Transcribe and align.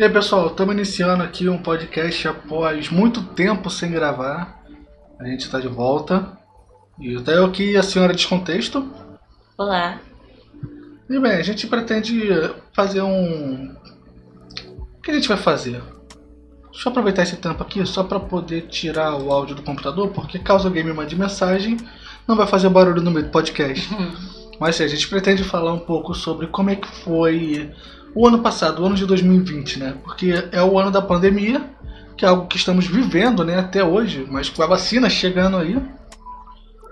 E 0.00 0.02
aí, 0.02 0.08
pessoal, 0.08 0.46
estamos 0.46 0.74
iniciando 0.74 1.22
aqui 1.22 1.46
um 1.46 1.58
podcast 1.58 2.26
após 2.26 2.88
muito 2.88 3.22
tempo 3.22 3.68
sem 3.68 3.90
gravar. 3.90 4.64
A 5.18 5.26
gente 5.26 5.40
está 5.40 5.60
de 5.60 5.68
volta. 5.68 6.38
E 6.98 7.14
até 7.18 7.36
eu 7.36 7.44
aqui 7.44 7.76
a 7.76 7.82
senhora 7.82 8.14
Descontexto. 8.14 8.90
Olá. 9.58 10.00
E 11.06 11.20
bem, 11.20 11.32
a 11.32 11.42
gente 11.42 11.66
pretende 11.66 12.30
fazer 12.72 13.02
um. 13.02 13.76
O 14.96 15.02
que 15.02 15.10
a 15.10 15.14
gente 15.14 15.28
vai 15.28 15.36
fazer? 15.36 15.82
Deixa 16.72 16.88
eu 16.88 16.92
aproveitar 16.92 17.24
esse 17.24 17.36
tempo 17.36 17.62
aqui 17.62 17.84
só 17.84 18.02
para 18.02 18.20
poder 18.20 18.68
tirar 18.68 19.14
o 19.16 19.30
áudio 19.30 19.54
do 19.54 19.62
computador, 19.62 20.08
porque 20.12 20.38
caso 20.38 20.66
alguém 20.66 20.82
me 20.82 20.94
mande 20.94 21.14
mensagem, 21.14 21.76
não 22.26 22.36
vai 22.36 22.46
fazer 22.46 22.70
barulho 22.70 23.02
no 23.02 23.10
meio 23.10 23.26
do 23.26 23.30
podcast. 23.30 23.86
Mas 24.58 24.76
sim, 24.76 24.84
a 24.84 24.88
gente 24.88 25.06
pretende 25.10 25.44
falar 25.44 25.74
um 25.74 25.80
pouco 25.80 26.14
sobre 26.14 26.46
como 26.46 26.70
é 26.70 26.76
que 26.76 26.88
foi 26.88 27.70
o 28.14 28.26
ano 28.26 28.40
passado, 28.40 28.82
o 28.82 28.86
ano 28.86 28.94
de 28.94 29.06
2020, 29.06 29.78
né? 29.78 29.96
Porque 30.02 30.32
é 30.52 30.62
o 30.62 30.78
ano 30.78 30.90
da 30.90 31.02
pandemia, 31.02 31.62
que 32.16 32.24
é 32.24 32.28
algo 32.28 32.46
que 32.46 32.56
estamos 32.56 32.86
vivendo, 32.86 33.44
né, 33.44 33.58
até 33.58 33.82
hoje, 33.82 34.26
mas 34.28 34.48
com 34.48 34.62
a 34.62 34.66
vacina 34.66 35.08
chegando 35.08 35.56
aí. 35.56 35.80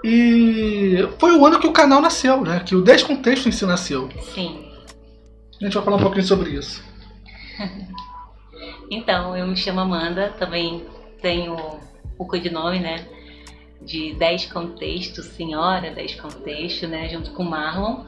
E 0.04 1.08
foi 1.18 1.36
o 1.36 1.44
ano 1.44 1.58
que 1.58 1.66
o 1.66 1.72
canal 1.72 2.00
nasceu, 2.00 2.40
né? 2.42 2.60
Que 2.60 2.74
o 2.74 2.82
Descontexto 2.82 3.48
em 3.48 3.52
si 3.52 3.66
nasceu. 3.66 4.08
Sim. 4.32 4.64
A 5.60 5.64
gente 5.64 5.74
vai 5.74 5.84
falar 5.84 5.96
um 5.96 6.02
pouquinho 6.02 6.24
sobre 6.24 6.50
isso. 6.50 6.82
Então, 8.90 9.36
eu 9.36 9.46
me 9.46 9.54
chamo 9.54 9.80
Amanda, 9.80 10.30
também 10.38 10.82
tenho 11.20 11.54
o 12.16 12.24
codinome, 12.24 12.80
né? 12.80 13.06
De 13.82 14.14
10 14.14 14.46
Contexto, 14.46 15.22
Senhora 15.22 15.90
10 15.90 16.14
Contexto, 16.14 16.88
né? 16.88 17.08
Junto 17.10 17.32
com 17.32 17.44
Marlon. 17.44 18.04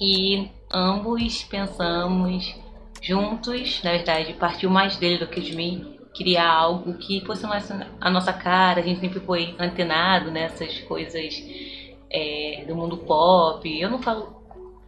E 0.00 0.48
ambos 0.72 1.42
pensamos 1.44 2.54
juntos, 3.02 3.82
na 3.82 3.92
verdade, 3.92 4.32
partiu 4.34 4.70
mais 4.70 4.96
dele 4.96 5.18
do 5.18 5.26
que 5.26 5.40
de 5.40 5.54
mim, 5.54 5.98
criar 6.14 6.48
algo 6.48 6.94
que 6.94 7.20
fosse 7.24 7.46
mais 7.46 7.70
a 8.00 8.10
nossa 8.10 8.32
cara. 8.32 8.80
A 8.80 8.82
gente 8.82 9.00
sempre 9.00 9.20
foi 9.20 9.54
antenado 9.58 10.30
nessas 10.30 10.78
coisas 10.80 11.42
é, 12.08 12.64
do 12.66 12.74
mundo 12.74 12.96
pop. 12.98 13.68
Eu 13.80 13.90
não 13.90 14.00
falo 14.00 14.40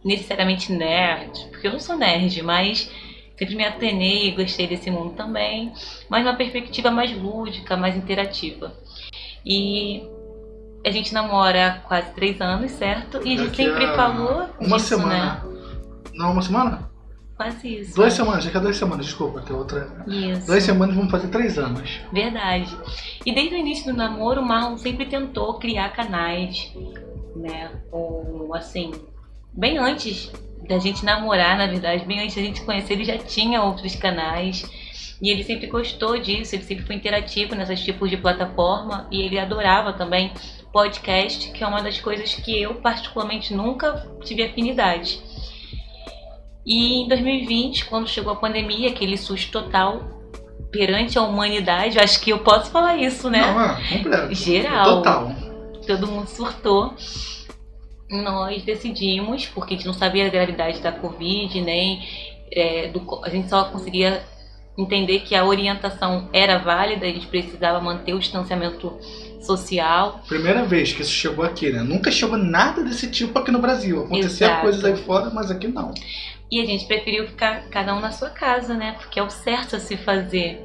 necessariamente 0.03 0.71
nerd, 0.71 1.47
porque 1.49 1.67
eu 1.67 1.71
não 1.71 1.79
sou 1.79 1.95
nerd, 1.95 2.41
mas 2.41 2.91
sempre 3.37 3.55
me 3.55 3.65
atenei 3.65 4.27
e 4.27 4.31
gostei 4.31 4.67
desse 4.67 4.91
mundo 4.91 5.13
também, 5.15 5.71
mas 6.09 6.23
numa 6.23 6.35
perspectiva 6.35 6.91
mais 6.91 7.15
lúdica, 7.15 7.77
mais 7.77 7.95
interativa. 7.95 8.75
E 9.45 10.03
a 10.85 10.91
gente 10.91 11.13
namora 11.13 11.67
há 11.67 11.73
quase 11.79 12.11
três 12.11 12.39
anos, 12.41 12.71
certo? 12.71 13.17
E 13.25 13.33
a 13.33 13.37
gente 13.37 13.49
Daqui 13.49 13.63
sempre 13.63 13.85
a 13.85 13.95
falou 13.95 14.49
Uma 14.59 14.77
disso, 14.77 14.97
né? 14.97 15.03
semana. 15.03 15.45
Não, 16.13 16.31
uma 16.31 16.41
semana? 16.41 16.93
Quase 17.35 17.79
isso. 17.79 17.95
Duas 17.95 18.13
semanas, 18.13 18.43
já 18.43 18.51
que 18.51 18.57
é 18.57 18.59
duas 18.59 18.77
semanas, 18.77 19.05
desculpa, 19.05 19.41
tem 19.41 19.55
outra. 19.55 20.03
Isso. 20.07 20.45
Duas 20.45 20.63
semanas 20.63 20.95
vamos 20.95 21.11
fazer 21.11 21.29
três 21.29 21.57
anos. 21.57 21.99
Verdade. 22.11 22.77
E 23.25 23.33
desde 23.33 23.55
o 23.55 23.57
início 23.57 23.91
do 23.91 23.97
namoro, 23.97 24.41
o 24.41 24.45
Marlon 24.45 24.77
sempre 24.77 25.05
tentou 25.05 25.57
criar 25.57 25.89
canais, 25.89 26.71
né? 27.35 27.71
Ou 27.91 28.53
assim, 28.53 28.91
bem 29.51 29.77
antes 29.77 30.31
da 30.67 30.77
gente 30.77 31.03
namorar, 31.03 31.57
na 31.57 31.65
verdade, 31.65 32.05
bem 32.05 32.19
antes 32.21 32.35
da 32.35 32.41
gente 32.41 32.61
conhecer, 32.61 32.93
ele 32.93 33.03
já 33.03 33.17
tinha 33.17 33.61
outros 33.63 33.95
canais. 33.95 34.63
E 35.21 35.29
ele 35.29 35.43
sempre 35.43 35.67
gostou 35.67 36.19
disso, 36.19 36.53
ele 36.53 36.63
sempre 36.63 36.85
foi 36.85 36.95
interativo 36.95 37.55
nesses 37.55 37.81
tipos 37.81 38.09
de 38.09 38.17
plataforma 38.17 39.07
e 39.09 39.21
ele 39.21 39.39
adorava 39.39 39.93
também 39.93 40.33
podcast, 40.73 41.51
que 41.51 41.63
é 41.63 41.67
uma 41.67 41.83
das 41.83 42.01
coisas 42.01 42.33
que 42.33 42.59
eu 42.59 42.75
particularmente 42.75 43.53
nunca 43.53 44.05
tive 44.23 44.43
afinidade. 44.43 45.21
E 46.65 47.03
em 47.03 47.07
2020, 47.07 47.85
quando 47.85 48.09
chegou 48.09 48.33
a 48.33 48.35
pandemia, 48.35 48.89
aquele 48.89 49.15
susto 49.17 49.51
total 49.51 50.01
perante 50.71 51.19
a 51.19 51.21
humanidade, 51.21 51.99
acho 51.99 52.19
que 52.19 52.31
eu 52.31 52.39
posso 52.39 52.71
falar 52.71 52.97
isso, 52.97 53.29
né? 53.29 53.41
Não, 53.41 53.61
é 53.61 53.97
completo. 53.97 54.33
Geral. 54.33 54.97
Total. 54.97 55.35
Todo 55.85 56.07
mundo 56.07 56.27
surtou. 56.27 56.95
Nós 58.09 58.63
decidimos, 58.63 59.45
porque 59.45 59.75
a 59.75 59.77
gente 59.77 59.85
não 59.85 59.93
sabia 59.93 60.25
a 60.25 60.29
gravidade 60.29 60.81
da 60.81 60.91
Covid, 60.91 61.61
nem 61.61 62.01
é, 62.51 62.87
do 62.87 63.01
a 63.23 63.29
gente 63.29 63.49
só 63.49 63.65
conseguia 63.65 64.23
entender 64.77 65.19
que 65.19 65.35
a 65.35 65.45
orientação 65.45 66.29
era 66.33 66.57
válida, 66.57 67.05
a 67.05 67.09
gente 67.09 67.27
precisava 67.27 67.79
manter 67.79 68.13
o 68.13 68.19
distanciamento 68.19 68.97
social. 69.45 70.21
Primeira 70.27 70.63
vez 70.65 70.93
que 70.93 71.01
isso 71.01 71.11
chegou 71.11 71.43
aqui, 71.43 71.71
né? 71.71 71.81
Nunca 71.81 72.11
chegou 72.11 72.37
nada 72.37 72.83
desse 72.83 73.09
tipo 73.09 73.37
aqui 73.37 73.51
no 73.51 73.59
Brasil. 73.59 74.03
Acontecia 74.03 74.47
Exato. 74.47 74.61
coisas 74.61 74.83
aí 74.83 74.95
fora, 74.97 75.29
mas 75.29 75.51
aqui 75.51 75.67
não. 75.67 75.93
E 76.51 76.61
a 76.61 76.65
gente 76.65 76.85
preferiu 76.85 77.27
ficar 77.27 77.69
cada 77.69 77.95
um 77.95 77.99
na 77.99 78.11
sua 78.11 78.29
casa, 78.29 78.73
né? 78.75 78.93
Porque 78.99 79.19
é 79.19 79.23
o 79.23 79.29
certo 79.29 79.75
a 79.75 79.79
se 79.79 79.97
fazer, 79.97 80.61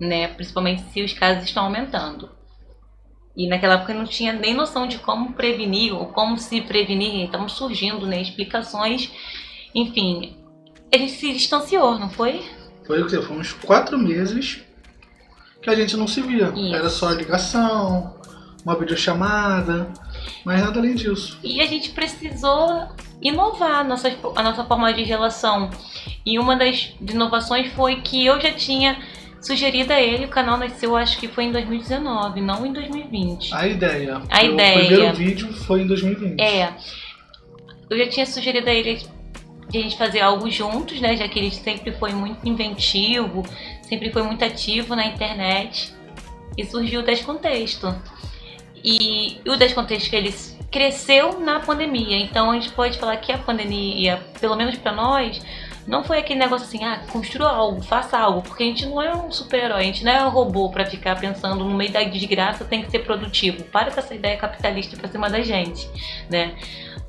né? 0.00 0.28
Principalmente 0.28 0.82
se 0.92 1.02
os 1.02 1.12
casos 1.12 1.44
estão 1.44 1.64
aumentando. 1.64 2.30
E 3.36 3.48
naquela 3.48 3.74
época 3.74 3.92
não 3.92 4.04
tinha 4.04 4.32
nem 4.32 4.54
noção 4.54 4.86
de 4.86 4.98
como 4.98 5.34
prevenir 5.34 5.92
ou 5.92 6.06
como 6.06 6.38
se 6.38 6.60
prevenir. 6.62 7.24
Estavam 7.24 7.48
surgindo, 7.48 8.06
né? 8.06 8.22
Explicações. 8.22 9.10
Enfim, 9.74 10.36
a 10.92 10.96
gente 10.96 11.12
se 11.12 11.32
distanciou, 11.32 11.98
não 11.98 12.08
foi? 12.08 12.42
Foi 12.86 13.02
o 13.02 13.06
que? 13.06 13.20
Foi 13.20 13.36
uns 13.36 13.52
quatro 13.52 13.98
meses 13.98 14.62
que 15.66 15.70
a 15.70 15.74
gente 15.74 15.96
não 15.96 16.06
se 16.06 16.22
via. 16.22 16.52
Isso. 16.54 16.74
Era 16.74 16.88
só 16.88 17.10
ligação, 17.10 18.14
uma 18.64 18.78
videochamada, 18.78 19.88
mas 20.44 20.60
nada 20.60 20.78
além 20.78 20.94
disso. 20.94 21.38
E 21.42 21.60
a 21.60 21.66
gente 21.66 21.90
precisou 21.90 22.86
inovar 23.20 23.80
a 23.80 23.84
nossa, 23.84 24.14
a 24.36 24.42
nossa 24.44 24.64
forma 24.64 24.92
de 24.92 25.02
relação. 25.02 25.68
E 26.24 26.38
uma 26.38 26.56
das 26.56 26.94
inovações 27.00 27.72
foi 27.72 27.96
que 27.96 28.24
eu 28.24 28.40
já 28.40 28.52
tinha 28.52 28.96
sugerido 29.40 29.92
a 29.92 30.00
ele, 30.00 30.26
o 30.26 30.28
canal 30.28 30.56
nasceu 30.56 30.96
acho 30.96 31.18
que 31.18 31.28
foi 31.28 31.44
em 31.44 31.52
2019, 31.52 32.40
não 32.40 32.64
em 32.64 32.72
2020. 32.72 33.52
A 33.52 33.66
ideia. 33.66 34.22
A 34.30 34.42
o 34.42 34.46
ideia. 34.46 34.86
primeiro 34.86 35.14
vídeo 35.14 35.52
foi 35.52 35.82
em 35.82 35.86
2020. 35.88 36.40
É, 36.40 36.74
eu 37.90 37.98
já 37.98 38.08
tinha 38.08 38.26
sugerido 38.26 38.68
a 38.68 38.72
ele 38.72 39.00
de 39.68 39.78
a 39.78 39.82
gente 39.82 39.98
fazer 39.98 40.20
algo 40.20 40.48
juntos, 40.50 41.00
né? 41.00 41.16
Já 41.16 41.28
que 41.28 41.38
ele 41.38 41.50
sempre 41.50 41.92
foi 41.92 42.12
muito 42.12 42.46
inventivo, 42.48 43.44
sempre 43.88 44.12
foi 44.12 44.22
muito 44.22 44.44
ativo 44.44 44.94
na 44.94 45.06
internet. 45.06 45.94
E 46.56 46.64
surgiu 46.64 47.00
o 47.00 47.02
Descontexto. 47.02 47.94
E 48.82 49.40
o 49.46 49.56
Descontexto 49.56 50.14
ele 50.14 50.34
cresceu 50.70 51.40
na 51.40 51.60
pandemia. 51.60 52.18
Então 52.18 52.50
a 52.50 52.54
gente 52.54 52.70
pode 52.70 52.98
falar 52.98 53.16
que 53.16 53.32
a 53.32 53.38
pandemia, 53.38 54.22
pelo 54.40 54.56
menos 54.56 54.76
pra 54.76 54.92
nós, 54.92 55.40
não 55.86 56.02
foi 56.02 56.18
aquele 56.18 56.40
negócio 56.40 56.66
assim, 56.66 56.84
ah, 56.84 57.00
construa 57.10 57.48
algo, 57.48 57.80
faça 57.80 58.18
algo, 58.18 58.42
porque 58.42 58.64
a 58.64 58.66
gente 58.66 58.86
não 58.86 59.00
é 59.00 59.14
um 59.14 59.30
super-herói, 59.30 59.82
a 59.82 59.84
gente 59.84 60.04
não 60.04 60.12
é 60.12 60.26
um 60.26 60.30
robô 60.30 60.68
pra 60.68 60.84
ficar 60.84 61.18
pensando 61.18 61.64
no 61.64 61.76
meio 61.76 61.92
da 61.92 62.02
desgraça 62.02 62.64
tem 62.64 62.82
que 62.82 62.90
ser 62.90 63.00
produtivo. 63.00 63.62
Para 63.64 63.90
com 63.90 64.00
essa 64.00 64.14
ideia 64.14 64.36
capitalista 64.36 64.96
pra 64.96 65.08
cima 65.08 65.30
da 65.30 65.40
gente, 65.40 65.88
né? 66.28 66.56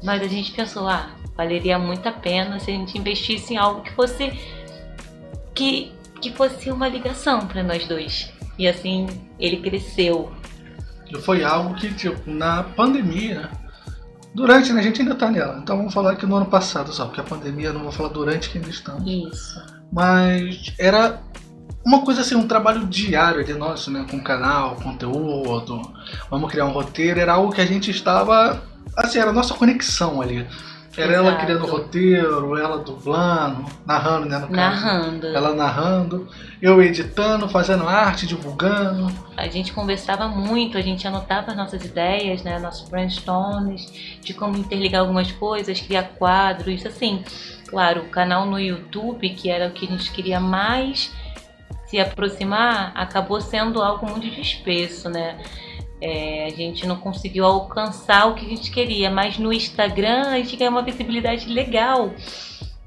Mas 0.03 0.21
a 0.21 0.27
gente 0.27 0.51
pensou, 0.51 0.87
ah, 0.87 1.09
valeria 1.35 1.79
muito 1.79 2.07
a 2.07 2.11
pena 2.11 2.59
se 2.59 2.69
a 2.69 2.73
gente 2.73 2.97
investisse 2.97 3.53
em 3.53 3.57
algo 3.57 3.81
que 3.81 3.91
fosse 3.93 4.31
que, 5.55 5.91
que 6.29 6.37
fosse 6.37 6.69
uma 6.69 6.87
ligação 6.87 7.47
para 7.47 7.63
nós 7.63 7.87
dois. 7.87 8.31
E 8.57 8.67
assim 8.67 9.07
ele 9.39 9.57
cresceu. 9.57 10.31
Foi 11.21 11.43
algo 11.43 11.75
que, 11.75 11.93
tipo, 11.93 12.29
na 12.29 12.63
pandemia, 12.63 13.49
durante, 14.33 14.73
né, 14.73 14.81
a 14.81 14.83
gente 14.83 15.01
ainda 15.01 15.15
tá 15.15 15.31
nela. 15.31 15.59
Então 15.61 15.77
vamos 15.77 15.93
falar 15.93 16.15
que 16.15 16.25
no 16.25 16.35
ano 16.35 16.47
passado 16.47 16.91
só, 16.91 17.05
porque 17.05 17.21
a 17.21 17.23
pandemia, 17.23 17.71
não 17.71 17.83
vou 17.83 17.91
falar 17.91 18.09
durante 18.09 18.49
que 18.49 18.57
ainda 18.57 18.69
estamos. 18.69 19.03
Isso. 19.05 19.63
Mas 19.91 20.73
era 20.77 21.21
uma 21.85 22.01
coisa 22.01 22.21
assim, 22.21 22.35
um 22.35 22.47
trabalho 22.47 22.85
diário 22.87 23.43
de 23.43 23.53
nosso, 23.53 23.89
né? 23.89 24.05
Com 24.09 24.19
canal, 24.19 24.75
conteúdo, 24.75 25.81
vamos 26.29 26.51
criar 26.51 26.65
um 26.65 26.71
roteiro, 26.71 27.19
era 27.19 27.33
algo 27.33 27.53
que 27.53 27.61
a 27.61 27.65
gente 27.65 27.89
estava. 27.89 28.61
Assim, 28.95 29.19
era 29.19 29.29
a 29.29 29.33
nossa 29.33 29.53
conexão 29.53 30.21
ali. 30.21 30.45
Era 30.97 31.13
ela 31.13 31.29
Exato. 31.29 31.45
criando 31.45 31.63
o 31.65 31.69
roteiro, 31.69 32.57
ela 32.57 32.79
dublando, 32.79 33.65
narrando, 33.85 34.25
né? 34.25 34.39
No 34.39 34.47
caso. 34.47 34.83
Narrando. 34.83 35.27
Ela 35.27 35.53
narrando, 35.53 36.27
eu 36.59 36.81
editando, 36.81 37.47
fazendo 37.47 37.87
arte, 37.87 38.25
divulgando. 38.25 39.13
A 39.37 39.47
gente 39.47 39.71
conversava 39.73 40.27
muito, 40.27 40.75
a 40.75 40.81
gente 40.81 41.07
anotava 41.07 41.51
as 41.51 41.57
nossas 41.57 41.85
ideias, 41.85 42.41
né, 42.41 42.57
nossos 42.57 42.89
brainstorms, 42.89 44.17
de 44.21 44.33
como 44.33 44.57
interligar 44.57 45.01
algumas 45.01 45.31
coisas, 45.31 45.79
criar 45.79 46.03
quadros, 46.17 46.83
assim. 46.83 47.23
Claro, 47.67 48.01
o 48.01 48.09
canal 48.09 48.47
no 48.47 48.59
YouTube, 48.59 49.29
que 49.29 49.49
era 49.51 49.67
o 49.67 49.71
que 49.71 49.85
a 49.85 49.89
gente 49.89 50.11
queria 50.11 50.39
mais 50.39 51.13
se 51.85 51.99
aproximar, 51.99 52.91
acabou 52.95 53.39
sendo 53.39 53.81
algo 53.81 54.09
muito 54.09 54.29
disperso, 54.29 55.09
né? 55.09 55.37
É, 55.99 56.45
a 56.45 56.49
gente 56.49 56.85
não 56.85 56.97
conseguiu 56.97 57.43
alcançar 57.45 58.27
o 58.27 58.35
que 58.35 58.45
a 58.45 58.49
gente 58.49 58.69
queria, 58.71 59.09
mas 59.09 59.37
no 59.39 59.51
Instagram 59.51 60.27
a 60.27 60.37
gente 60.37 60.55
ganhou 60.55 60.71
uma 60.71 60.83
visibilidade 60.83 61.47
legal, 61.49 62.11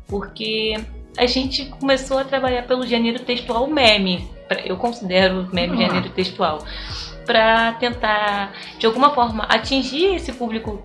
porque 0.06 0.76
a 1.18 1.26
gente 1.26 1.64
começou 1.66 2.18
a 2.18 2.24
trabalhar 2.24 2.62
pelo 2.62 2.86
gênero 2.86 3.18
textual 3.20 3.66
meme. 3.66 4.28
Eu 4.64 4.76
considero 4.76 5.48
meme 5.52 5.74
Ah. 5.74 5.88
gênero 5.88 6.10
textual. 6.10 6.64
Para 7.26 7.72
tentar, 7.74 8.52
de 8.78 8.86
alguma 8.86 9.10
forma, 9.10 9.44
atingir 9.44 10.14
esse 10.14 10.32
público 10.32 10.82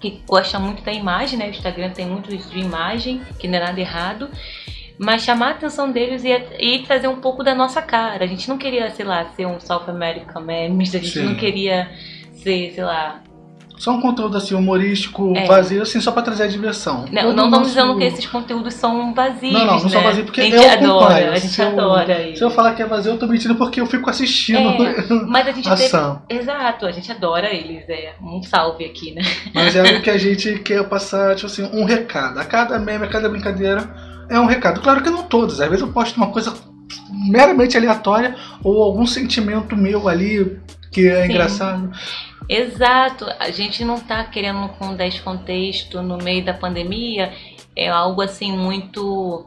que 0.00 0.22
gosta 0.26 0.58
muito 0.58 0.82
da 0.82 0.92
imagem, 0.92 1.38
né? 1.38 1.46
O 1.46 1.50
Instagram 1.50 1.90
tem 1.90 2.06
muito 2.06 2.34
isso 2.34 2.50
de 2.50 2.58
imagem, 2.58 3.22
que 3.38 3.46
não 3.46 3.58
é 3.58 3.60
nada 3.60 3.80
errado. 3.80 4.28
Mas 4.98 5.22
chamar 5.22 5.48
a 5.48 5.50
atenção 5.50 5.90
deles 5.90 6.22
e, 6.24 6.30
e 6.58 6.78
trazer 6.80 7.08
um 7.08 7.16
pouco 7.16 7.42
da 7.42 7.54
nossa 7.54 7.80
cara. 7.82 8.24
A 8.24 8.28
gente 8.28 8.48
não 8.48 8.58
queria, 8.58 8.90
sei 8.90 9.04
lá, 9.04 9.26
ser 9.36 9.46
um 9.46 9.58
South 9.60 9.84
American 9.88 10.42
Memes, 10.42 10.94
a 10.94 10.98
gente 10.98 11.10
Sim. 11.18 11.24
não 11.24 11.34
queria 11.34 11.90
ser, 12.34 12.72
sei 12.74 12.84
lá. 12.84 13.20
Só 13.78 13.90
um 13.90 14.00
conteúdo 14.00 14.36
assim 14.36 14.54
humorístico, 14.54 15.32
É. 15.36 15.44
vazio, 15.44 15.82
assim, 15.82 16.00
só 16.00 16.12
pra 16.12 16.22
trazer 16.22 16.44
a 16.44 16.46
diversão. 16.46 17.04
Não, 17.10 17.22
Todo 17.22 17.34
não 17.34 17.44
estamos 17.46 17.50
nosso- 17.50 17.64
dizendo 17.70 17.98
que 17.98 18.04
esses 18.04 18.26
conteúdos 18.26 18.74
são 18.74 19.12
vazios. 19.12 19.52
Não, 19.52 19.60
não, 19.66 19.76
não 19.78 19.82
né? 19.82 19.88
são 19.90 20.02
vazios 20.04 20.24
porque 20.24 20.40
a 20.40 20.44
gente 20.44 20.54
eu 20.54 20.70
adora, 20.70 21.04
acompanho. 21.06 21.32
a 21.32 21.34
gente 21.34 21.48
se 21.52 21.60
eu, 21.62 21.68
adora 21.68 22.12
eles. 22.20 22.38
Se 22.38 22.44
eu 22.44 22.50
falar 22.50 22.74
que 22.74 22.82
é 22.82 22.86
vazio, 22.86 23.12
eu 23.14 23.18
tô 23.18 23.26
mentindo 23.26 23.56
porque 23.56 23.80
eu 23.80 23.86
fico 23.86 24.08
assistindo 24.08 24.84
É, 24.84 25.04
mas 25.26 25.48
a 25.48 25.50
gente 25.50 25.68
a 25.68 25.74
teve. 25.74 25.86
ação. 25.86 26.22
Exato, 26.28 26.86
a 26.86 26.92
gente 26.92 27.10
adora 27.10 27.52
eles. 27.52 27.88
É 27.88 28.12
um 28.22 28.40
salve 28.44 28.84
aqui, 28.84 29.12
né? 29.14 29.22
Mas 29.52 29.74
é 29.74 29.80
algo 29.80 29.98
que 30.02 30.10
a 30.10 30.18
gente 30.18 30.60
quer 30.60 30.88
passar, 30.88 31.34
tipo 31.34 31.46
assim, 31.46 31.68
um 31.72 31.84
recado. 31.84 32.38
A 32.38 32.44
cada 32.44 32.78
meme, 32.78 33.06
a 33.06 33.08
cada 33.08 33.28
brincadeira 33.28 33.80
é 34.28 34.38
um 34.38 34.46
recado. 34.46 34.80
Claro 34.80 35.02
que 35.02 35.10
não 35.10 35.24
todos. 35.24 35.60
Às 35.60 35.68
vezes 35.68 35.82
eu 35.82 35.92
posto 35.92 36.16
uma 36.16 36.30
coisa 36.30 36.54
meramente 37.28 37.76
aleatória 37.76 38.36
ou 38.62 38.82
algum 38.82 39.06
sentimento 39.06 39.76
meu 39.76 40.08
ali 40.08 40.60
que 40.90 41.08
é 41.08 41.22
Sim. 41.22 41.30
engraçado. 41.30 41.92
Exato, 42.48 43.24
a 43.38 43.50
gente 43.50 43.84
não 43.84 43.98
tá 43.98 44.24
querendo 44.24 44.68
com 44.70 44.94
descontexto 44.94 46.02
no 46.02 46.18
meio 46.18 46.44
da 46.44 46.52
pandemia, 46.52 47.32
é 47.74 47.88
algo 47.88 48.20
assim 48.20 48.52
muito. 48.52 49.46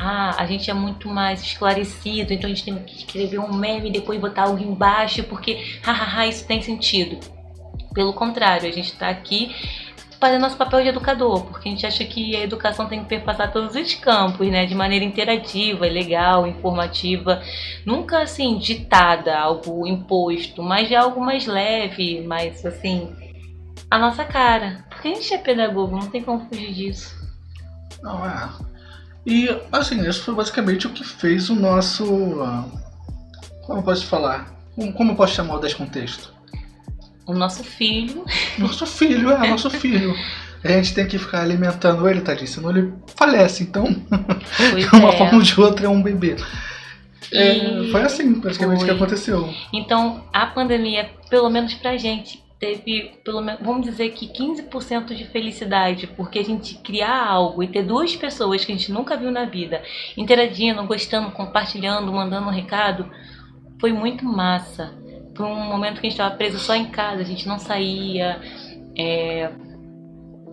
Ah, 0.00 0.34
a 0.38 0.46
gente 0.46 0.70
é 0.70 0.74
muito 0.74 1.08
mais 1.08 1.42
esclarecido, 1.42 2.32
então 2.32 2.50
a 2.50 2.54
gente 2.54 2.64
tem 2.64 2.74
que 2.82 2.96
escrever 2.96 3.38
um 3.38 3.52
meme 3.52 3.90
e 3.90 3.92
depois 3.92 4.18
botar 4.18 4.44
algo 4.44 4.58
embaixo, 4.58 5.22
porque 5.24 5.78
hahaha, 5.82 6.26
isso 6.26 6.46
tem 6.46 6.62
sentido. 6.62 7.20
Pelo 7.92 8.14
contrário, 8.14 8.66
a 8.66 8.72
gente 8.72 8.96
tá 8.96 9.10
aqui 9.10 9.54
fazendo 10.20 10.42
nosso 10.42 10.56
papel 10.56 10.82
de 10.82 10.88
educador, 10.88 11.44
porque 11.46 11.68
a 11.68 11.72
gente 11.72 11.86
acha 11.86 12.04
que 12.04 12.36
a 12.36 12.40
educação 12.42 12.86
tem 12.86 13.00
que 13.02 13.08
perpassar 13.08 13.50
todos 13.52 13.74
os 13.74 13.94
campos, 13.94 14.46
né? 14.48 14.66
De 14.66 14.74
maneira 14.74 15.04
interativa, 15.04 15.86
legal, 15.86 16.46
informativa. 16.46 17.42
Nunca 17.86 18.22
assim, 18.22 18.58
ditada, 18.58 19.36
algo 19.38 19.86
imposto, 19.86 20.62
mas 20.62 20.88
de 20.88 20.94
algo 20.94 21.20
mais 21.20 21.46
leve, 21.46 22.20
mais 22.20 22.64
assim, 22.66 23.10
a 23.90 23.98
nossa 23.98 24.24
cara. 24.24 24.84
Porque 24.90 25.08
a 25.08 25.14
gente 25.14 25.32
é 25.32 25.38
pedagogo, 25.38 25.96
não 25.96 26.10
tem 26.10 26.22
como 26.22 26.46
fugir 26.48 26.72
disso. 26.74 27.18
Não 28.02 28.24
é. 28.24 28.50
E 29.26 29.48
assim, 29.72 30.06
isso 30.06 30.24
foi 30.24 30.34
basicamente 30.34 30.86
o 30.86 30.92
que 30.92 31.04
fez 31.04 31.48
o 31.50 31.54
nosso. 31.54 32.04
ah, 32.42 32.66
Como 33.62 33.78
eu 33.78 33.82
posso 33.82 34.06
falar? 34.06 34.52
Como 34.96 35.12
eu 35.12 35.16
posso 35.16 35.34
chamar 35.34 35.56
o 35.56 35.60
descontexto? 35.60 36.32
O 37.30 37.34
nosso 37.34 37.62
filho, 37.62 38.24
Nosso 38.58 38.86
filho, 38.86 39.30
é, 39.30 39.48
nosso 39.48 39.70
filho. 39.70 40.14
A 40.62 40.68
gente 40.72 40.94
tem 40.94 41.06
que 41.06 41.18
ficar 41.18 41.40
alimentando 41.40 42.06
ele, 42.08 42.20
tadinho, 42.20 42.48
senão 42.48 42.70
ele 42.70 42.92
falece. 43.16 43.62
Então, 43.62 43.84
de 44.76 44.96
uma 44.96 45.08
é. 45.10 45.16
forma 45.16 45.36
ou 45.36 45.42
de 45.42 45.60
outra, 45.60 45.86
é 45.86 45.88
um 45.88 46.02
bebê. 46.02 46.36
É, 47.32 47.88
foi 47.90 48.02
assim, 48.02 48.40
praticamente, 48.40 48.82
o 48.82 48.86
que 48.86 48.92
Foi. 48.92 48.96
aconteceu. 48.96 49.48
Então, 49.72 50.24
a 50.32 50.46
pandemia, 50.46 51.10
pelo 51.30 51.48
menos 51.48 51.72
pra 51.74 51.96
gente, 51.96 52.42
teve, 52.58 53.12
pelo 53.24 53.40
menos, 53.40 53.60
vamos 53.62 53.86
dizer 53.86 54.10
que 54.10 54.26
15% 54.28 55.14
de 55.14 55.24
felicidade, 55.26 56.06
porque 56.08 56.40
a 56.40 56.44
gente 56.44 56.74
criar 56.78 57.24
algo 57.24 57.62
e 57.62 57.68
ter 57.68 57.84
duas 57.84 58.14
pessoas 58.16 58.64
que 58.64 58.72
a 58.72 58.76
gente 58.76 58.92
nunca 58.92 59.16
viu 59.16 59.30
na 59.30 59.44
vida, 59.44 59.82
interagindo, 60.16 60.84
gostando, 60.84 61.30
compartilhando, 61.30 62.12
mandando 62.12 62.48
um 62.48 62.52
recado, 62.52 63.08
foi 63.80 63.92
muito 63.92 64.24
massa. 64.24 64.92
Foi 65.40 65.48
um 65.48 65.64
momento 65.64 66.02
que 66.02 66.06
a 66.06 66.10
gente 66.10 66.20
estava 66.20 66.34
preso 66.34 66.58
só 66.58 66.74
em 66.74 66.90
casa, 66.90 67.22
a 67.22 67.24
gente 67.24 67.48
não 67.48 67.58
saía, 67.58 68.38
é, 68.94 69.50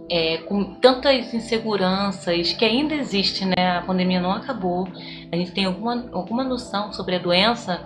é, 0.09 0.37
com 0.37 0.75
tantas 0.75 1.33
inseguranças 1.33 2.53
que 2.53 2.63
ainda 2.63 2.95
existe, 2.95 3.43
né? 3.43 3.79
A 3.79 3.81
pandemia 3.81 4.21
não 4.21 4.31
acabou. 4.31 4.87
A 5.29 5.35
gente 5.35 5.51
tem 5.51 5.65
alguma, 5.65 6.07
alguma 6.13 6.41
noção 6.41 6.93
sobre 6.93 7.17
a 7.17 7.19
doença, 7.19 7.85